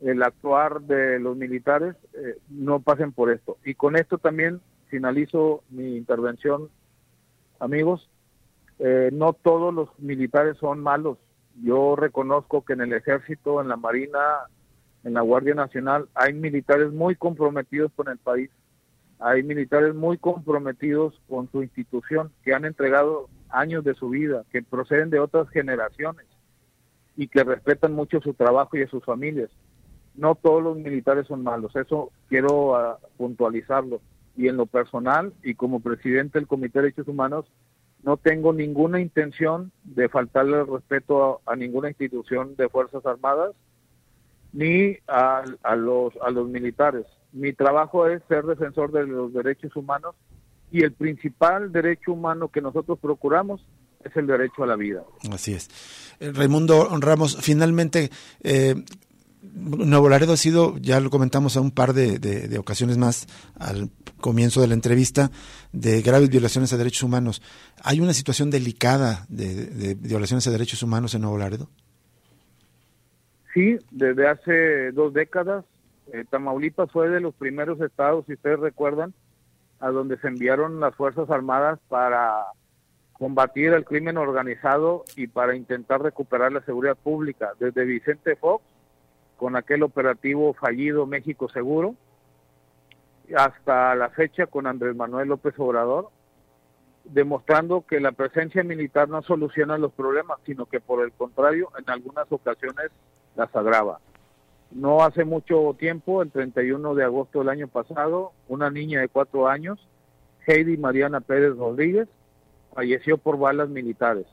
[0.00, 3.58] el actuar de los militares, eh, no pasen por esto.
[3.64, 6.68] Y con esto también finalizo mi intervención,
[7.60, 8.08] amigos.
[8.78, 11.18] Eh, no todos los militares son malos.
[11.62, 14.18] Yo reconozco que en el ejército, en la marina,
[15.04, 18.50] en la Guardia Nacional, hay militares muy comprometidos con el país
[19.20, 24.62] hay militares muy comprometidos con su institución, que han entregado años de su vida, que
[24.62, 26.26] proceden de otras generaciones
[27.16, 29.50] y que respetan mucho su trabajo y a sus familias.
[30.14, 34.00] No todos los militares son malos, eso quiero ah, puntualizarlo.
[34.38, 37.44] Y en lo personal y como presidente del Comité de Derechos Humanos,
[38.02, 43.54] no tengo ninguna intención de faltarle respeto a, ninguna institución de Fuerzas Armadas
[44.52, 45.44] ni a,
[45.76, 50.14] los, a los militares mi trabajo es ser defensor de los derechos humanos
[50.70, 53.64] y el principal derecho humano que nosotros procuramos
[54.04, 55.02] es el derecho a la vida.
[55.32, 55.68] Así es.
[56.20, 58.10] Eh, Raimundo Ramos, finalmente,
[58.42, 58.74] eh,
[59.42, 63.26] Nuevo Laredo ha sido, ya lo comentamos a un par de, ocasiones más
[63.58, 65.30] al comienzo de la entrevista,
[65.72, 67.42] de graves violaciones a derechos humanos.
[67.84, 71.68] ¿Hay una situación delicada de, violaciones a derechos humanos en Nuevo Laredo?
[73.54, 75.64] Sí, desde hace dos décadas
[76.12, 79.12] eh, Tamaulipas fue de los primeros estados, si ustedes recuerdan,
[79.80, 82.46] a donde se enviaron las Fuerzas Armadas para
[83.12, 87.52] combatir el crimen organizado y para intentar recuperar la seguridad pública.
[87.58, 88.64] Desde Vicente Fox,
[89.38, 91.94] con aquel operativo fallido México Seguro,
[93.36, 96.10] hasta la fecha con Andrés Manuel López Obrador,
[97.04, 101.88] demostrando que la presencia militar no soluciona los problemas, sino que por el contrario, en
[101.88, 102.90] algunas ocasiones
[103.36, 104.00] las agrava.
[104.72, 109.46] No hace mucho tiempo, el 31 de agosto del año pasado, una niña de cuatro
[109.46, 109.78] años,
[110.46, 112.08] Heidi Mariana Pérez Rodríguez,
[112.74, 114.26] falleció por balas militares.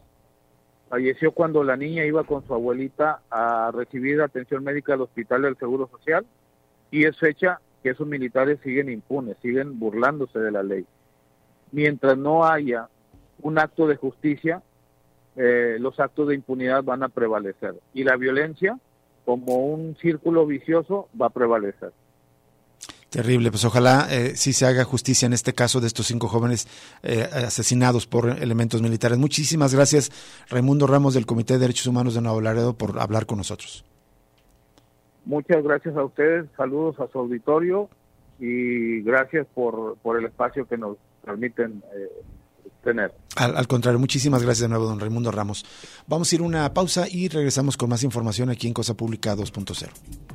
[0.90, 5.58] Falleció cuando la niña iba con su abuelita a recibir atención médica al hospital del
[5.58, 6.26] Seguro Social
[6.92, 10.86] y es fecha que esos militares siguen impunes, siguen burlándose de la ley.
[11.72, 12.88] Mientras no haya
[13.42, 14.62] un acto de justicia,
[15.36, 17.76] eh, los actos de impunidad van a prevalecer.
[17.94, 18.80] Y la violencia
[19.26, 21.92] como un círculo vicioso va a prevalecer.
[23.16, 26.68] Terrible, pues ojalá eh, sí se haga justicia en este caso de estos cinco jóvenes
[27.02, 29.18] eh, asesinados por elementos militares.
[29.18, 30.12] Muchísimas gracias,
[30.50, 33.86] Raimundo Ramos del Comité de Derechos Humanos de Nuevo Laredo, por hablar con nosotros.
[35.24, 37.88] Muchas gracias a ustedes, saludos a su auditorio
[38.38, 42.10] y gracias por, por el espacio que nos permiten eh,
[43.36, 45.66] al, contrario, muchísimas gracias de nuevo, don Raimundo Ramos.
[46.06, 50.35] Vamos a ir una pausa y regresamos con más información aquí en Cosa Pública 2.0.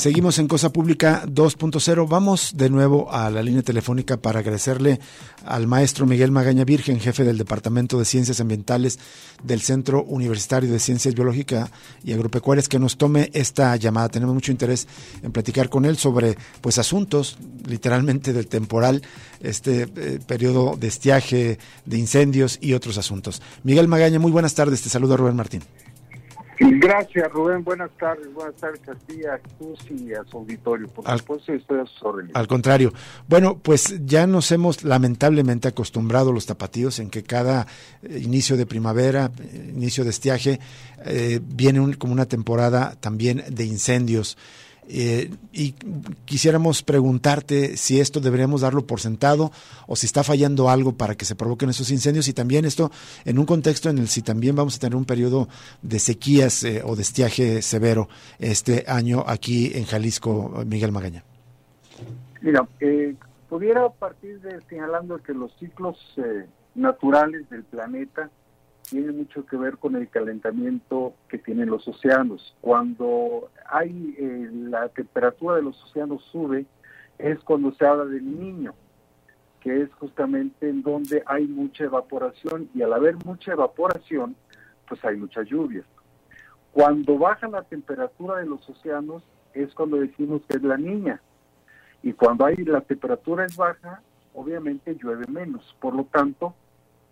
[0.00, 2.08] Seguimos en Cosa Pública 2.0.
[2.08, 4.98] Vamos de nuevo a la línea telefónica para agradecerle
[5.44, 8.98] al maestro Miguel Magaña Virgen, jefe del Departamento de Ciencias Ambientales
[9.42, 11.70] del Centro Universitario de Ciencias Biológicas
[12.02, 14.08] y Agropecuarias, que nos tome esta llamada.
[14.08, 14.88] Tenemos mucho interés
[15.22, 17.36] en platicar con él sobre pues asuntos
[17.66, 19.02] literalmente del temporal,
[19.40, 23.42] este eh, periodo de estiaje, de incendios y otros asuntos.
[23.64, 24.80] Miguel Magaña, muy buenas tardes.
[24.80, 25.60] Te saluda Rubén Martín.
[26.60, 27.64] Gracias, Rubén.
[27.64, 28.32] Buenas tardes.
[28.34, 29.40] Buenas tardes a ti, a
[29.94, 30.88] y a su auditorio.
[30.88, 32.36] Por al, supuesto, estoy a sus órdenes.
[32.36, 32.92] Al contrario.
[33.26, 37.66] Bueno, pues ya nos hemos lamentablemente acostumbrado los tapatíos en que cada
[38.02, 40.60] eh, inicio de primavera, eh, inicio de estiaje,
[41.06, 44.36] eh, viene como una temporada también de incendios.
[44.88, 45.72] Eh, y
[46.24, 49.52] quisiéramos preguntarte si esto deberíamos darlo por sentado
[49.86, 52.90] o si está fallando algo para que se provoquen esos incendios y también esto
[53.24, 55.48] en un contexto en el si también vamos a tener un periodo
[55.82, 58.08] de sequías eh, o de estiaje severo
[58.38, 61.22] este año aquí en Jalisco, Miguel Magaña.
[62.40, 63.14] Mira, eh,
[63.48, 65.96] pudiera partir de señalando que los ciclos
[66.74, 68.30] naturales del planeta
[68.90, 72.56] tiene mucho que ver con el calentamiento que tienen los océanos.
[72.60, 76.66] Cuando hay eh, la temperatura de los océanos sube,
[77.18, 78.74] es cuando se habla del niño,
[79.60, 84.34] que es justamente en donde hay mucha evaporación y al haber mucha evaporación,
[84.88, 85.84] pues hay muchas lluvias.
[86.72, 89.22] Cuando baja la temperatura de los océanos
[89.54, 91.20] es cuando decimos que es la niña.
[92.02, 94.02] Y cuando hay la temperatura es baja,
[94.34, 95.76] obviamente llueve menos.
[95.80, 96.54] Por lo tanto,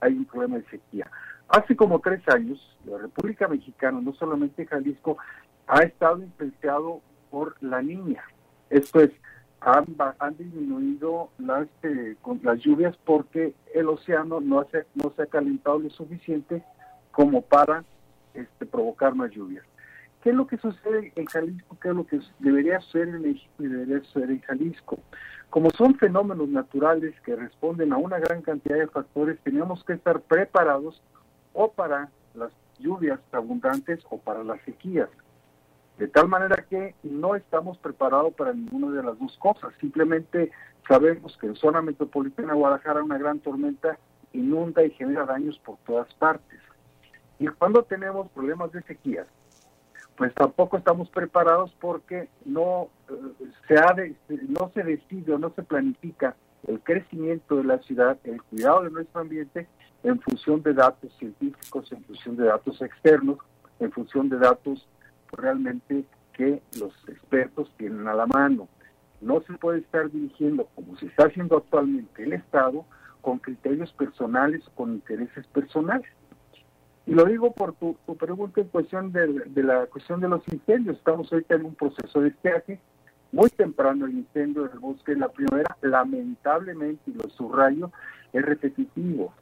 [0.01, 1.11] hay un problema de sequía.
[1.49, 5.17] Hace como tres años, la República Mexicana, no solamente Jalisco,
[5.67, 8.23] ha estado influenciado por la niña.
[8.69, 9.11] Esto es,
[9.61, 9.87] han,
[10.19, 15.79] han disminuido las, eh, las lluvias porque el océano no, hace, no se ha calentado
[15.79, 16.63] lo suficiente
[17.13, 17.83] como para
[18.35, 19.65] este, provocar más lluvias.
[20.23, 21.77] ¿Qué es lo que sucede en Jalisco?
[21.81, 24.99] ¿Qué es lo que debería suceder en México y debería suceder en Jalisco?
[25.49, 30.21] Como son fenómenos naturales que responden a una gran cantidad de factores, tenemos que estar
[30.21, 31.01] preparados
[31.61, 35.09] o para las lluvias abundantes o para las sequías.
[35.99, 39.75] De tal manera que no estamos preparados para ninguna de las dos cosas.
[39.81, 40.53] Simplemente
[40.87, 43.99] sabemos que en zona metropolitana de Guadalajara una gran tormenta
[44.33, 46.61] inunda y genera daños por todas partes.
[47.41, 49.27] Y cuando tenemos problemas de sequías,
[50.17, 53.97] pues tampoco estamos preparados porque no eh, se ha
[54.47, 56.37] no se decide o no se planifica
[56.69, 59.67] el crecimiento de la ciudad, el cuidado de nuestro ambiente
[60.03, 63.39] en función de datos científicos, en función de datos externos,
[63.81, 64.89] en función de datos
[65.33, 68.69] realmente que los expertos tienen a la mano.
[69.21, 72.85] No se puede estar dirigiendo, como se está haciendo actualmente el Estado,
[73.21, 76.09] con criterios personales con intereses personales.
[77.07, 80.99] Y lo digo por tu, pregunta en cuestión de, de, la cuestión de los incendios.
[80.99, 82.81] Estamos ahorita en un proceso de estiaje.
[83.33, 87.91] Muy temprano el incendio del bosque de la primavera, lamentablemente, y lo subrayo,
[88.33, 89.33] es repetitivo.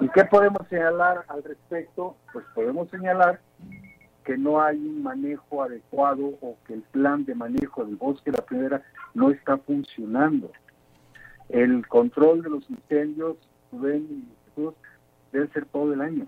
[0.00, 2.16] ¿Y qué podemos señalar al respecto?
[2.32, 3.38] Pues podemos señalar
[4.24, 8.38] que no hay un manejo adecuado o que el plan de manejo del bosque de
[8.38, 8.82] la primera
[9.12, 10.50] no está funcionando.
[11.50, 13.36] El control de los incendios
[13.72, 16.26] debe ser todo el año.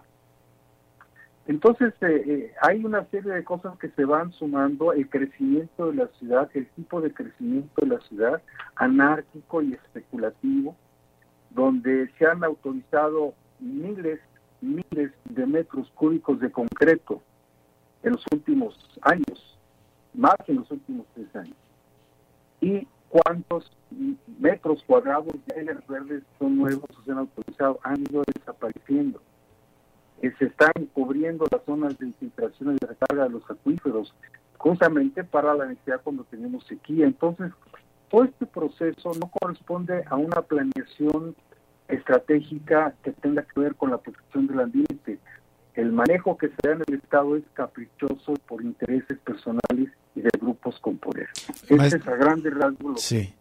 [1.47, 5.95] Entonces, eh, eh, hay una serie de cosas que se van sumando, el crecimiento de
[5.95, 8.43] la ciudad, el tipo de crecimiento de la ciudad,
[8.77, 10.77] anárquico y especulativo,
[11.51, 14.21] donde se han autorizado miles,
[14.61, 17.23] miles de metros cúbicos de concreto
[18.03, 19.59] en los últimos años,
[20.15, 21.57] más en los últimos tres años.
[22.61, 23.71] ¿Y cuántos
[24.39, 27.79] metros cuadrados de áreas verdes son nuevos o se han autorizado?
[27.83, 29.21] Han ido desapareciendo.
[30.21, 34.15] Eh, se están cubriendo las zonas de infiltración y de recarga de los acuíferos,
[34.57, 37.07] justamente para la necesidad cuando tenemos sequía.
[37.07, 37.53] Entonces,
[38.09, 41.35] todo este proceso no corresponde a una planeación
[41.93, 45.18] estratégica que tenga que ver con la protección del ambiente.
[45.74, 50.30] El manejo que se da en el Estado es caprichoso por intereses personales y de
[50.38, 51.28] grupos con poder.
[51.68, 53.32] Ese es a grandes rasgos sí.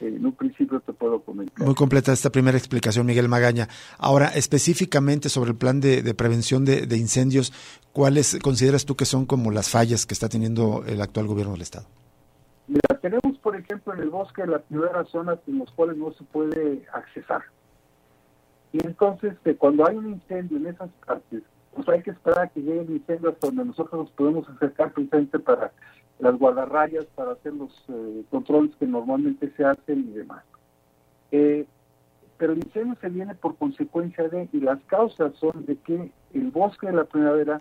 [0.00, 1.64] en un principio te puedo comentar.
[1.64, 3.68] Muy completa esta primera explicación, Miguel Magaña.
[3.98, 7.52] Ahora, específicamente sobre el plan de, prevención de, de, incendios,
[7.92, 11.62] ¿cuáles consideras tú que son como las fallas que está teniendo el actual gobierno del
[11.62, 11.86] Estado?
[12.66, 16.12] Mira, tenemos, por ejemplo, en el bosque de la primera zonas en las cuales no
[16.12, 17.42] se puede accesar.
[18.72, 21.42] Y entonces, cuando hay un incendio en esas partes,
[21.74, 24.92] pues hay que esperar a que llegue el incendio hasta donde nosotros nos podemos acercar
[24.92, 25.72] precisamente para
[26.18, 30.42] las guardarrayas, para hacer los eh, controles que normalmente se hacen y demás.
[31.30, 31.66] Eh,
[32.38, 36.50] pero el incendio se viene por consecuencia de, y las causas son de que el
[36.50, 37.60] bosque de la primavera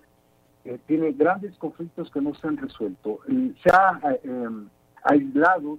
[0.63, 3.19] eh, tiene grandes conflictos que no se han resuelto.
[3.27, 4.67] se ha em,
[5.03, 5.77] aislado,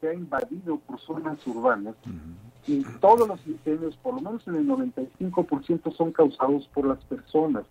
[0.00, 1.94] se ha invadido por zonas urbanas
[2.66, 7.64] y todos los incendios, por lo menos en el 95%, son causados por las personas.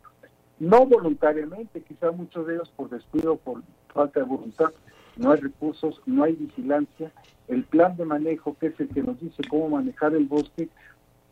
[0.60, 3.64] No voluntariamente, quizá muchos de ellos por descuido, por
[3.94, 4.72] falta de voluntad,
[5.18, 7.12] no hay recursos, no hay vigilancia.
[7.48, 10.70] El plan de manejo, que es el que nos dice cómo manejar el bosque,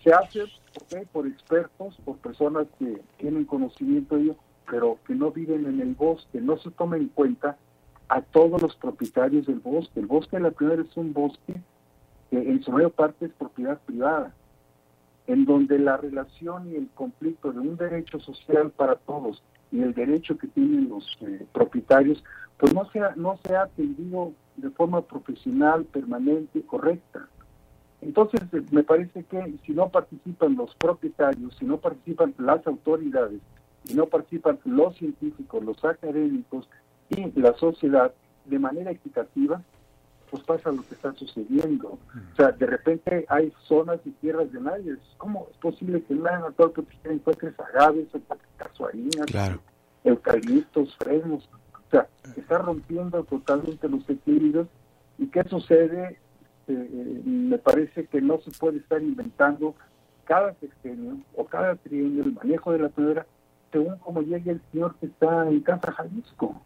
[0.03, 0.45] se hace
[1.11, 4.35] por expertos, por personas que tienen conocimiento de ello,
[4.69, 6.39] pero que no viven en el bosque.
[6.39, 7.57] No se toma en cuenta
[8.07, 9.99] a todos los propietarios del bosque.
[9.99, 11.61] El bosque de la primera es un bosque
[12.29, 14.33] que en su mayor parte es propiedad privada,
[15.27, 19.93] en donde la relación y el conflicto de un derecho social para todos y el
[19.93, 22.23] derecho que tienen los eh, propietarios,
[22.57, 27.27] pues no se, ha, no se ha atendido de forma profesional, permanente, correcta.
[28.01, 33.39] Entonces, eh, me parece que si no participan los propietarios, si no participan las autoridades,
[33.83, 36.67] si no participan los científicos, los académicos
[37.09, 38.13] y la sociedad
[38.45, 39.61] de manera equitativa,
[40.29, 41.89] pues pasa lo que está sucediendo.
[41.89, 44.95] O sea, de repente hay zonas y tierras de nadie.
[45.17, 48.07] ¿Cómo es posible que en la natural protegida encuentres agaves,
[48.57, 49.59] casuarinas, claro.
[50.03, 51.49] eucaliptos, fresnos?
[51.73, 54.67] O sea, está rompiendo totalmente los equilibrios.
[55.17, 56.19] ¿Y qué sucede?
[56.67, 59.75] Eh, me parece que no se puede estar inventando
[60.25, 63.25] cada sexenio o cada trienio el manejo de la piedra
[63.71, 66.61] según como llegue el señor que está en Casa Jalisco.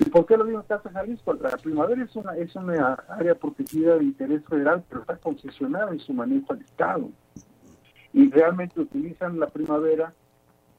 [0.00, 1.34] ¿Y por qué lo digo en Casa Jalisco?
[1.34, 6.00] La primavera es una, es una área protegida de interés federal, pero está concesionada en
[6.00, 7.10] su manejo al Estado.
[8.12, 10.12] Y realmente utilizan la primavera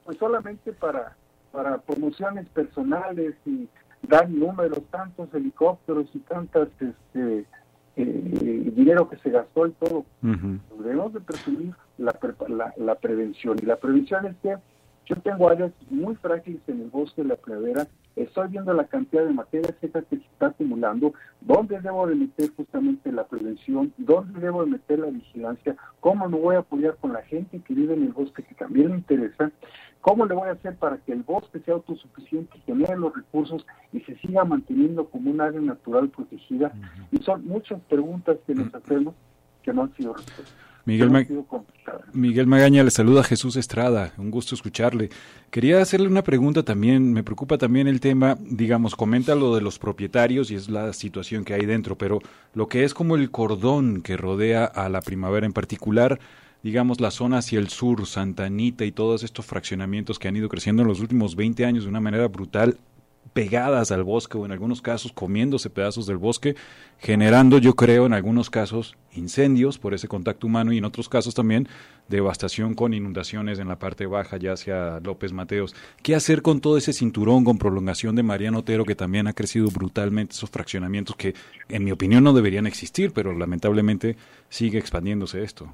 [0.04, 1.16] pues solamente para,
[1.50, 3.68] para promociones personales y
[4.02, 7.44] dan números, tantos helicópteros y tantas este,
[7.96, 10.04] eh, dinero que se gastó y todo.
[10.78, 12.16] Debemos de presumir la,
[12.48, 13.56] la, la prevención.
[13.60, 14.56] Y la prevención es que
[15.06, 17.86] yo tengo áreas muy frágiles en el bosque de la primavera,
[18.16, 21.12] estoy viendo la cantidad de materia seca que se está acumulando,
[21.42, 26.38] dónde debo de meter justamente la prevención, dónde debo de meter la vigilancia, cómo me
[26.38, 29.52] voy a apoyar con la gente que vive en el bosque que también me interesa,
[30.00, 34.00] cómo le voy a hacer para que el bosque sea autosuficiente, genere los recursos y
[34.00, 36.72] se siga manteniendo como un área natural protegida.
[37.10, 39.14] Y son muchas preguntas que nos hacemos
[39.62, 40.54] que no han sido respuestas.
[40.86, 45.10] Miguel, Magaña le saluda a Jesús Estrada, un gusto escucharle.
[45.50, 49.80] Quería hacerle una pregunta también, me preocupa también el tema, digamos, comenta lo de los
[49.80, 52.20] propietarios y es la situación que hay dentro, pero
[52.54, 56.20] lo que es como el cordón que rodea a la primavera en particular,
[56.62, 60.48] digamos, la zona hacia el sur, Santa Anita y todos estos fraccionamientos que han ido
[60.48, 62.78] creciendo en los últimos 20 años de una manera brutal,
[63.32, 66.56] pegadas al bosque o en algunos casos comiéndose pedazos del bosque,
[66.98, 71.34] generando yo creo en algunos casos incendios por ese contacto humano y en otros casos
[71.34, 71.68] también
[72.08, 75.74] devastación con inundaciones en la parte baja ya hacia López Mateos.
[76.02, 79.68] ¿Qué hacer con todo ese cinturón con prolongación de Mariano Otero que también ha crecido
[79.70, 81.34] brutalmente esos fraccionamientos que
[81.68, 84.16] en mi opinión no deberían existir, pero lamentablemente
[84.48, 85.72] sigue expandiéndose esto?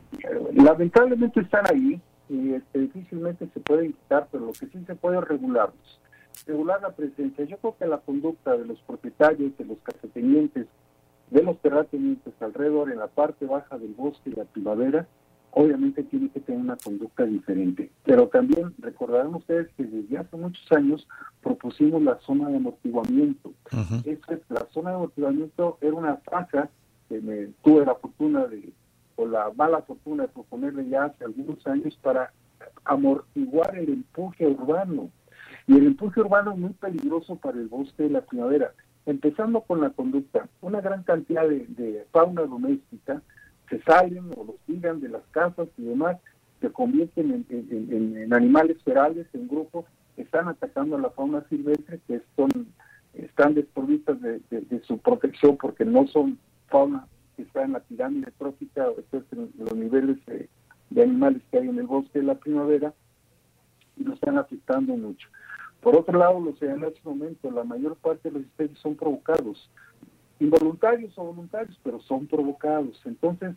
[0.55, 5.21] Lamentablemente están ahí y este, difícilmente se pueden quitar, pero lo que sí se puede
[5.21, 6.01] regularlos
[6.47, 7.45] regular la presencia.
[7.45, 10.67] Yo creo que la conducta de los propietarios, de los casetenientes,
[11.31, 15.07] de los terratenientes alrededor en la parte baja del bosque de la primavera,
[15.53, 17.91] obviamente tiene que tener una conducta diferente.
[18.05, 21.07] Pero también recordarán ustedes que desde hace muchos años
[21.43, 23.53] propusimos la zona de amortiguamiento.
[24.49, 26.71] la zona de amortiguamiento era una franja
[27.09, 28.73] que me tuve la fortuna de,
[29.17, 32.33] o la mala fortuna de proponerle ya hace algunos años para
[32.85, 35.11] amortiguar el empuje urbano
[35.67, 38.73] y el empuje urbano es muy peligroso para el bosque de la primavera.
[39.07, 43.23] Empezando con la conducta, una gran cantidad de, fauna doméstica
[43.69, 46.19] se salen o los tiran de las casas y demás,
[46.61, 49.87] se convierten en, animales ferales, en grupos,
[50.17, 52.51] están atacando a la fauna silvestre, que son,
[53.15, 56.39] están desprovistas de, su protección porque no son
[56.69, 57.07] fauna
[57.37, 60.19] que está en la pirámide trófica o en los niveles
[60.91, 62.93] de animales que hay en el bosque de la primavera,
[63.97, 65.29] y lo están afectando mucho.
[65.83, 69.69] Por otro lado, los en este momento, la mayor parte de los incendios son provocados,
[70.39, 73.01] involuntarios o voluntarios, pero son provocados.
[73.05, 73.55] Entonces,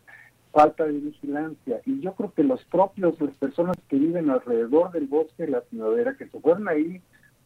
[0.52, 1.82] falta de vigilancia.
[1.86, 5.62] Y yo creo que los propios, las personas que viven alrededor del bosque de la
[5.62, 7.00] primavera, que se fueron ahí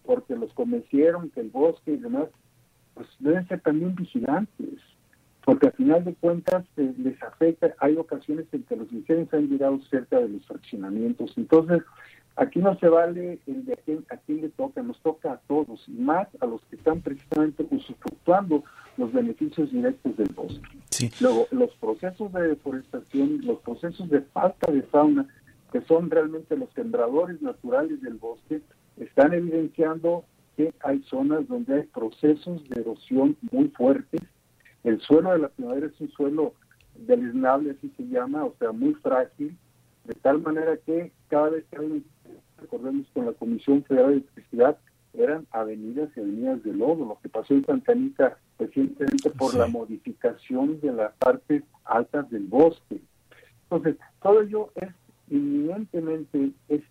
[0.06, 2.30] porque los convencieron que el bosque y demás,
[2.94, 4.80] pues deben ser también vigilantes,
[5.44, 7.74] porque al final de cuentas eh, les afecta.
[7.80, 11.34] Hay ocasiones en que los incendios han llegado cerca de los fraccionamientos.
[11.36, 11.82] Entonces,
[12.40, 15.38] Aquí no se vale el de a quién, a quién le toca, nos toca a
[15.40, 18.64] todos, y más a los que están precisamente usufructuando
[18.96, 21.12] los beneficios directos del bosque.
[21.20, 25.28] Luego, los procesos de deforestación, los procesos de falta de fauna,
[25.74, 28.62] que son realmente los sembradores naturales del bosque,
[28.96, 30.24] están evidenciando
[30.56, 34.22] que hay zonas donde hay procesos de erosión muy fuertes.
[34.86, 36.54] El suelo de la primavera es un suelo
[36.96, 39.58] deleznable, así se llama, o sea, muy frágil,
[40.10, 42.04] de tal manera que cada vez que hay,
[42.58, 44.78] recordemos con la Comisión Federal de Electricidad,
[45.14, 50.82] eran avenidas y avenidas de lodo, lo que pasó en Santanita recientemente por la modificación
[50.82, 53.00] de las partes altas del bosque.
[53.64, 54.90] Entonces, todo ello es
[55.30, 56.82] inminentemente, es,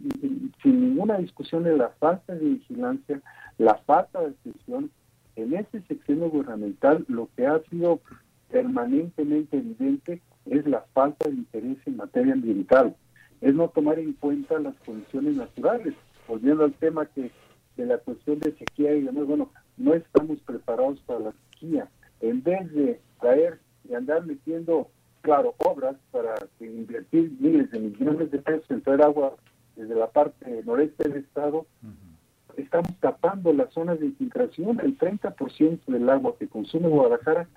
[0.63, 3.21] sin ninguna discusión de la falta de vigilancia,
[3.59, 4.93] la falta de atención,
[5.35, 8.01] en este sexenio gubernamental lo que ha sido
[8.49, 12.97] permanentemente evidente es la falta de interés en materia ambiental,
[13.41, 15.95] es no tomar en cuenta las condiciones naturales.
[16.27, 17.31] Volviendo al tema que
[17.77, 21.89] de la cuestión de sequía y demás, bueno, no estamos preparados para la sequía.
[22.21, 24.89] En vez de traer y andar metiendo,
[25.23, 29.37] claro, obras para invertir miles de millones de pesos en traer agua
[29.77, 31.67] desde la parte noreste del estado,
[32.57, 34.81] estamos tapando las zonas de infiltración.
[34.81, 37.49] El 30% del agua que consume Guadalajara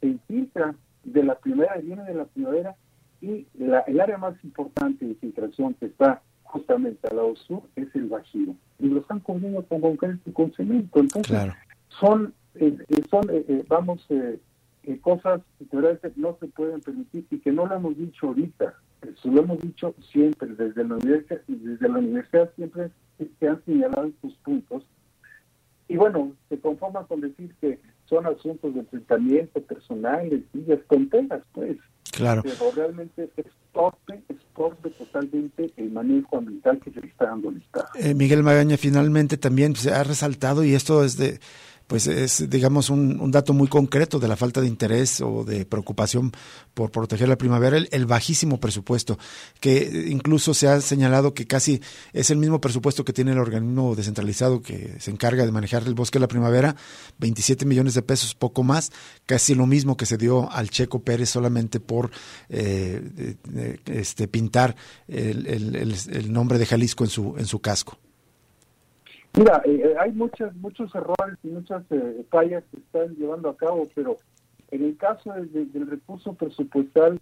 [0.00, 2.76] se infiltra de la primavera, viene de la primavera,
[3.20, 8.08] y el área más importante de infiltración que está justamente al lado sur es el
[8.08, 8.54] Bajío.
[8.78, 11.00] Y lo están cubriendo con concreto y con cemento.
[11.00, 11.52] Entonces,
[11.88, 14.06] son, eh, eh, son eh, vamos,
[15.02, 18.74] cosas que no se pueden permitir y que no lo hemos dicho ahorita.
[19.02, 22.90] Eso lo hemos dicho siempre, desde la universidad, desde la universidad siempre
[23.38, 24.84] se han señalado estos puntos.
[25.88, 31.78] Y bueno, se conforma con decir que son asuntos de enfrentamiento personales, y tonteras, pues.
[32.10, 32.42] Claro.
[32.42, 37.48] Pero realmente es torpe, es torpe totalmente el manejo ambiental que se le está dando
[37.50, 37.86] al Estado.
[37.94, 41.40] Eh, Miguel Magaña finalmente también se ha resaltado, y esto es de
[41.90, 46.30] pues es, digamos, un, dato muy concreto de la falta de interés o de preocupación
[46.72, 49.18] por proteger la primavera, el, bajísimo presupuesto,
[49.58, 51.82] que incluso se ha señalado que casi
[52.12, 55.94] es el mismo presupuesto que tiene el organismo descentralizado que se encarga de manejar el
[55.94, 56.76] bosque de la primavera,
[57.18, 58.92] 27 millones de pesos, poco más,
[59.26, 62.12] casi lo mismo que se dio al Checo Pérez solamente por
[62.50, 63.34] eh,
[63.86, 64.76] este, pintar
[65.08, 67.98] el, el nombre de Jalisco en su, en su casco.
[69.36, 73.56] Mira, eh, eh, hay muchos muchos errores y muchas eh, fallas que están llevando a
[73.56, 74.16] cabo, pero
[74.70, 77.20] en el caso del recurso presupuestal,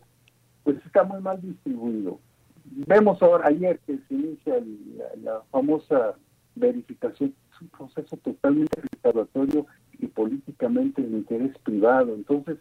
[0.65, 2.19] pues está muy mal distribuido.
[2.65, 4.55] Vemos ahora, ayer que se inicia
[5.23, 6.15] la, famosa
[6.55, 9.67] verificación, es un proceso totalmente restauratorio
[9.99, 12.15] y políticamente de interés privado.
[12.15, 12.59] Entonces,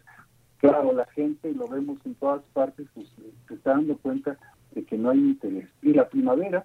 [0.58, 3.08] claro, la gente, lo vemos en todas partes, pues
[3.48, 4.38] se está dando cuenta
[4.72, 5.68] de que no hay interés.
[5.82, 6.64] Y la primavera,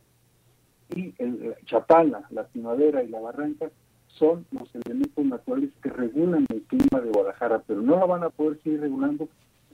[0.96, 3.70] y el Chapala, la primavera y la barranca
[4.08, 8.30] son los elementos naturales que regulan el clima de Guadalajara, pero no lo van a
[8.30, 9.28] poder seguir regulando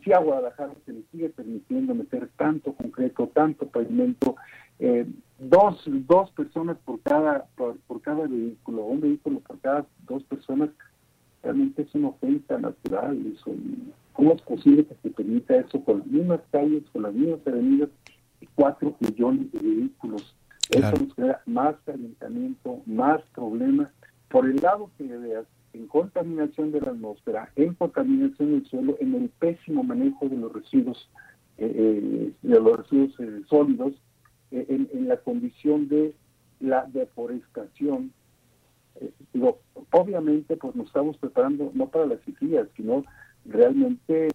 [0.04, 4.36] si a Guadalajara se le sigue permitiendo meter tanto concreto, tanto pavimento,
[4.80, 5.06] eh,
[5.38, 10.70] dos, dos personas por cada, por, cada vehículo, un vehículo por cada dos personas,
[11.44, 13.20] realmente es una ofensa natural.
[14.14, 17.90] ¿Cómo es posible que se permita eso con las mismas calles, con las mismas avenidas
[18.40, 20.36] y cuatro millones de vehículos?
[20.70, 23.90] Eso nos crea más calentamiento, más problemas.
[24.30, 28.98] Por el lado que le veas, en contaminación de la atmósfera, en contaminación del suelo,
[29.00, 31.10] en el pésimo manejo de los residuos,
[31.58, 33.94] eh, eh, de los residuos eh, sólidos,
[34.52, 36.16] en, en, la condición de
[36.60, 38.12] la deforestación.
[39.32, 39.60] digo,
[39.92, 43.06] obviamente, pues nos estamos preparando no para las sequías, sino
[43.46, 44.28] realmente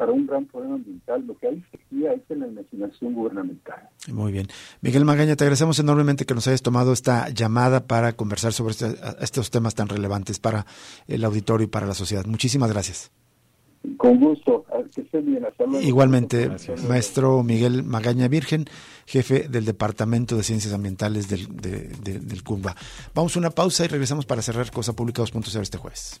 [0.00, 1.22] para un gran problema ambiental.
[1.26, 3.86] Lo que hay sequía es en la imaginación gubernamental.
[4.10, 4.46] Muy bien.
[4.80, 8.94] Miguel Magaña, te agradecemos enormemente que nos hayas tomado esta llamada para conversar sobre este,
[9.20, 10.64] estos temas tan relevantes para
[11.06, 12.24] el auditorio y para la sociedad.
[12.24, 13.12] Muchísimas gracias.
[13.98, 14.64] Con gusto.
[14.94, 15.46] Que esté bien.
[15.82, 16.50] Igualmente,
[16.88, 18.64] maestro Miguel Magaña Virgen,
[19.04, 22.74] jefe del Departamento de Ciencias Ambientales del, del CUMBA.
[23.14, 26.20] Vamos a una pausa y regresamos para cerrar Cosa Pública 2.0 este jueves.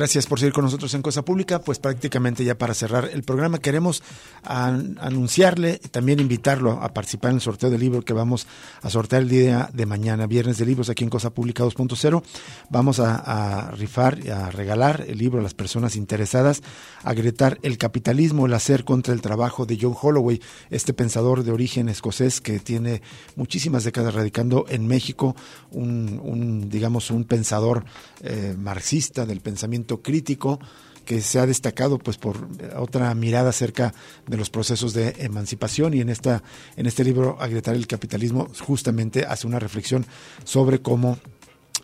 [0.00, 1.58] Gracias por seguir con nosotros en Cosa Pública.
[1.58, 4.02] Pues prácticamente ya para cerrar el programa queremos
[4.42, 8.46] anunciarle y también invitarlo a participar en el sorteo del libro que vamos
[8.80, 12.22] a sortear el día de mañana, viernes de libros aquí en Cosa Pública 2.0.
[12.70, 16.62] Vamos a, rifar y a regalar el libro a las personas interesadas
[17.04, 20.40] a gritar El capitalismo, el hacer contra el trabajo de John Holloway,
[20.70, 23.02] este pensador de origen escocés que tiene
[23.36, 25.36] muchísimas décadas radicando en México,
[25.72, 27.84] un, digamos un pensador
[28.22, 30.60] eh, marxista del pensamiento crítico
[31.04, 33.92] que se ha destacado pues por otra mirada acerca
[34.28, 36.42] de los procesos de emancipación y en esta
[36.76, 40.06] en este libro Agrietar el capitalismo justamente hace una reflexión
[40.44, 41.18] sobre cómo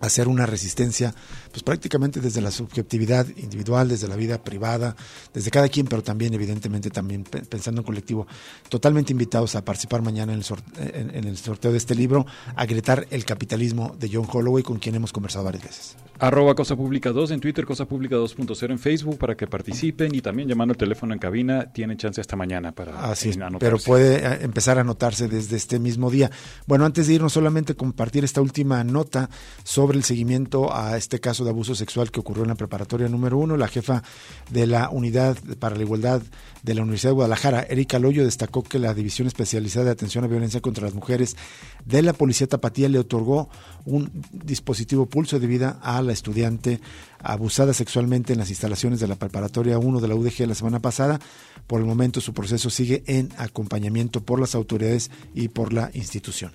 [0.00, 1.14] hacer una resistencia,
[1.50, 4.94] pues prácticamente desde la subjetividad individual, desde la vida privada,
[5.32, 8.26] desde cada quien, pero también evidentemente también pensando en colectivo.
[8.68, 13.96] Totalmente invitados a participar mañana en el, sorteo, de este libro, a gritar el capitalismo
[13.98, 15.96] de John Holloway, con quien hemos conversado varias veces.
[16.18, 20.20] Arroba Cosa Pública 2 en Twitter, Cosa Pública 2.0 en Facebook para que participen y
[20.20, 24.38] también llamando el teléfono en cabina, tienen chance hasta mañana para Así Pero puede eh,
[24.42, 26.30] empezar a anotarse desde este mismo día.
[26.66, 29.28] Bueno, antes de irnos solamente compartir esta última nota
[29.62, 33.36] sobre el seguimiento a este caso de abuso sexual que ocurrió en la preparatoria número
[33.38, 33.56] uno.
[33.56, 34.02] La jefa
[34.50, 36.22] de la Unidad para la Igualdad
[36.62, 40.28] de la Universidad de Guadalajara, Erika Loyo, destacó que la División Especializada de Atención a
[40.28, 41.36] Violencia contra las Mujeres
[41.84, 43.48] de la Policía Tapatía le otorgó
[43.84, 46.80] un dispositivo pulso de vida a la estudiante
[47.18, 51.20] abusada sexualmente en las instalaciones de la preparatoria 1 de la UDG la semana pasada.
[51.66, 56.52] Por el momento su proceso sigue en acompañamiento por las autoridades y por la institución.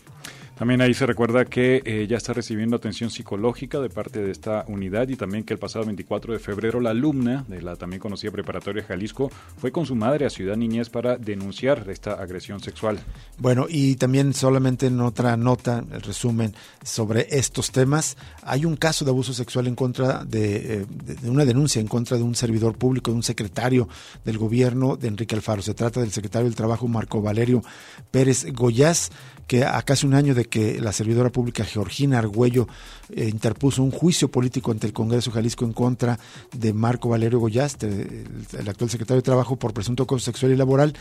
[0.56, 4.64] También ahí se recuerda que eh, ya está recibiendo atención psicológica de parte de esta
[4.68, 8.32] unidad y también que el pasado 24 de febrero la alumna de la también conocida
[8.32, 13.00] preparatoria Jalisco fue con su madre a Ciudad Niñez para denunciar esta agresión sexual.
[13.40, 19.04] Bueno, y también solamente en otra nota, el resumen sobre estos temas, hay un caso
[19.04, 20.86] de abuso sexual en contra de, eh,
[21.22, 23.90] de una denuncia en contra de un servidor público, de un secretario
[24.26, 25.62] del gobierno de Enrique Alfaro.
[25.62, 27.64] Se trata del secretario del Trabajo Marco Valerio
[28.12, 29.12] Pérez Goyás
[29.48, 32.68] que a casi un año de que la servidora pública Georgina Argüello
[33.10, 36.20] eh, interpuso un juicio político ante el Congreso Jalisco en contra
[36.52, 38.26] de Marco Valerio Goyaste,
[38.58, 40.94] el, actual secretario de Trabajo, por presunto acoso sexual y laboral,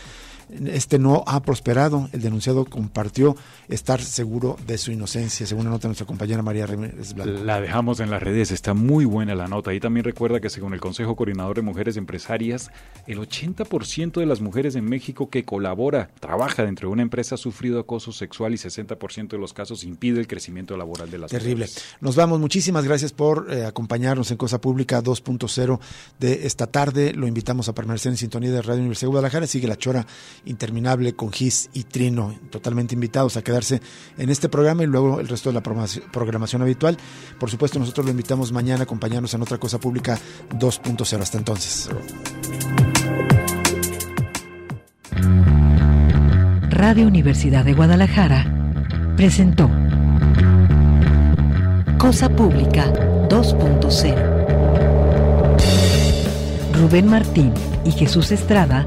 [0.66, 2.08] este no ha prosperado.
[2.12, 3.36] El denunciado compartió
[3.68, 7.44] estar seguro de su inocencia, según la nota de nuestra compañera María Ramírez Blanco.
[7.44, 9.72] La dejamos en las redes, está muy buena la nota.
[9.74, 12.70] Y también recuerda que según el Consejo Coordinador de Mujeres Empresarias,
[13.06, 17.38] el 80% de las mujeres en México que colabora, trabaja dentro de una empresa ha
[17.38, 21.66] sufrido acoso sexual y 60% de los casos impide el crecimiento laboral de las Terrible.
[22.00, 22.40] Nos vamos.
[22.40, 25.78] Muchísimas gracias por eh, acompañarnos en Cosa Pública 2.0
[26.18, 27.12] de esta tarde.
[27.12, 29.46] Lo invitamos a permanecer en sintonía de Radio Universidad de Guadalajara.
[29.46, 30.06] Sigue la chora
[30.44, 33.80] interminable con Gis y Trino, totalmente invitados a quedarse
[34.18, 36.96] en este programa y luego el resto de la programación habitual.
[37.38, 40.18] Por supuesto, nosotros lo invitamos mañana a acompañarnos en otra cosa pública
[40.50, 41.20] 2.0.
[41.20, 41.90] Hasta entonces.
[46.70, 48.46] Radio Universidad de Guadalajara
[49.16, 49.70] presentó
[51.98, 52.90] Cosa Pública
[53.28, 54.40] 2.0.
[56.80, 57.52] Rubén Martín
[57.84, 58.86] y Jesús Estrada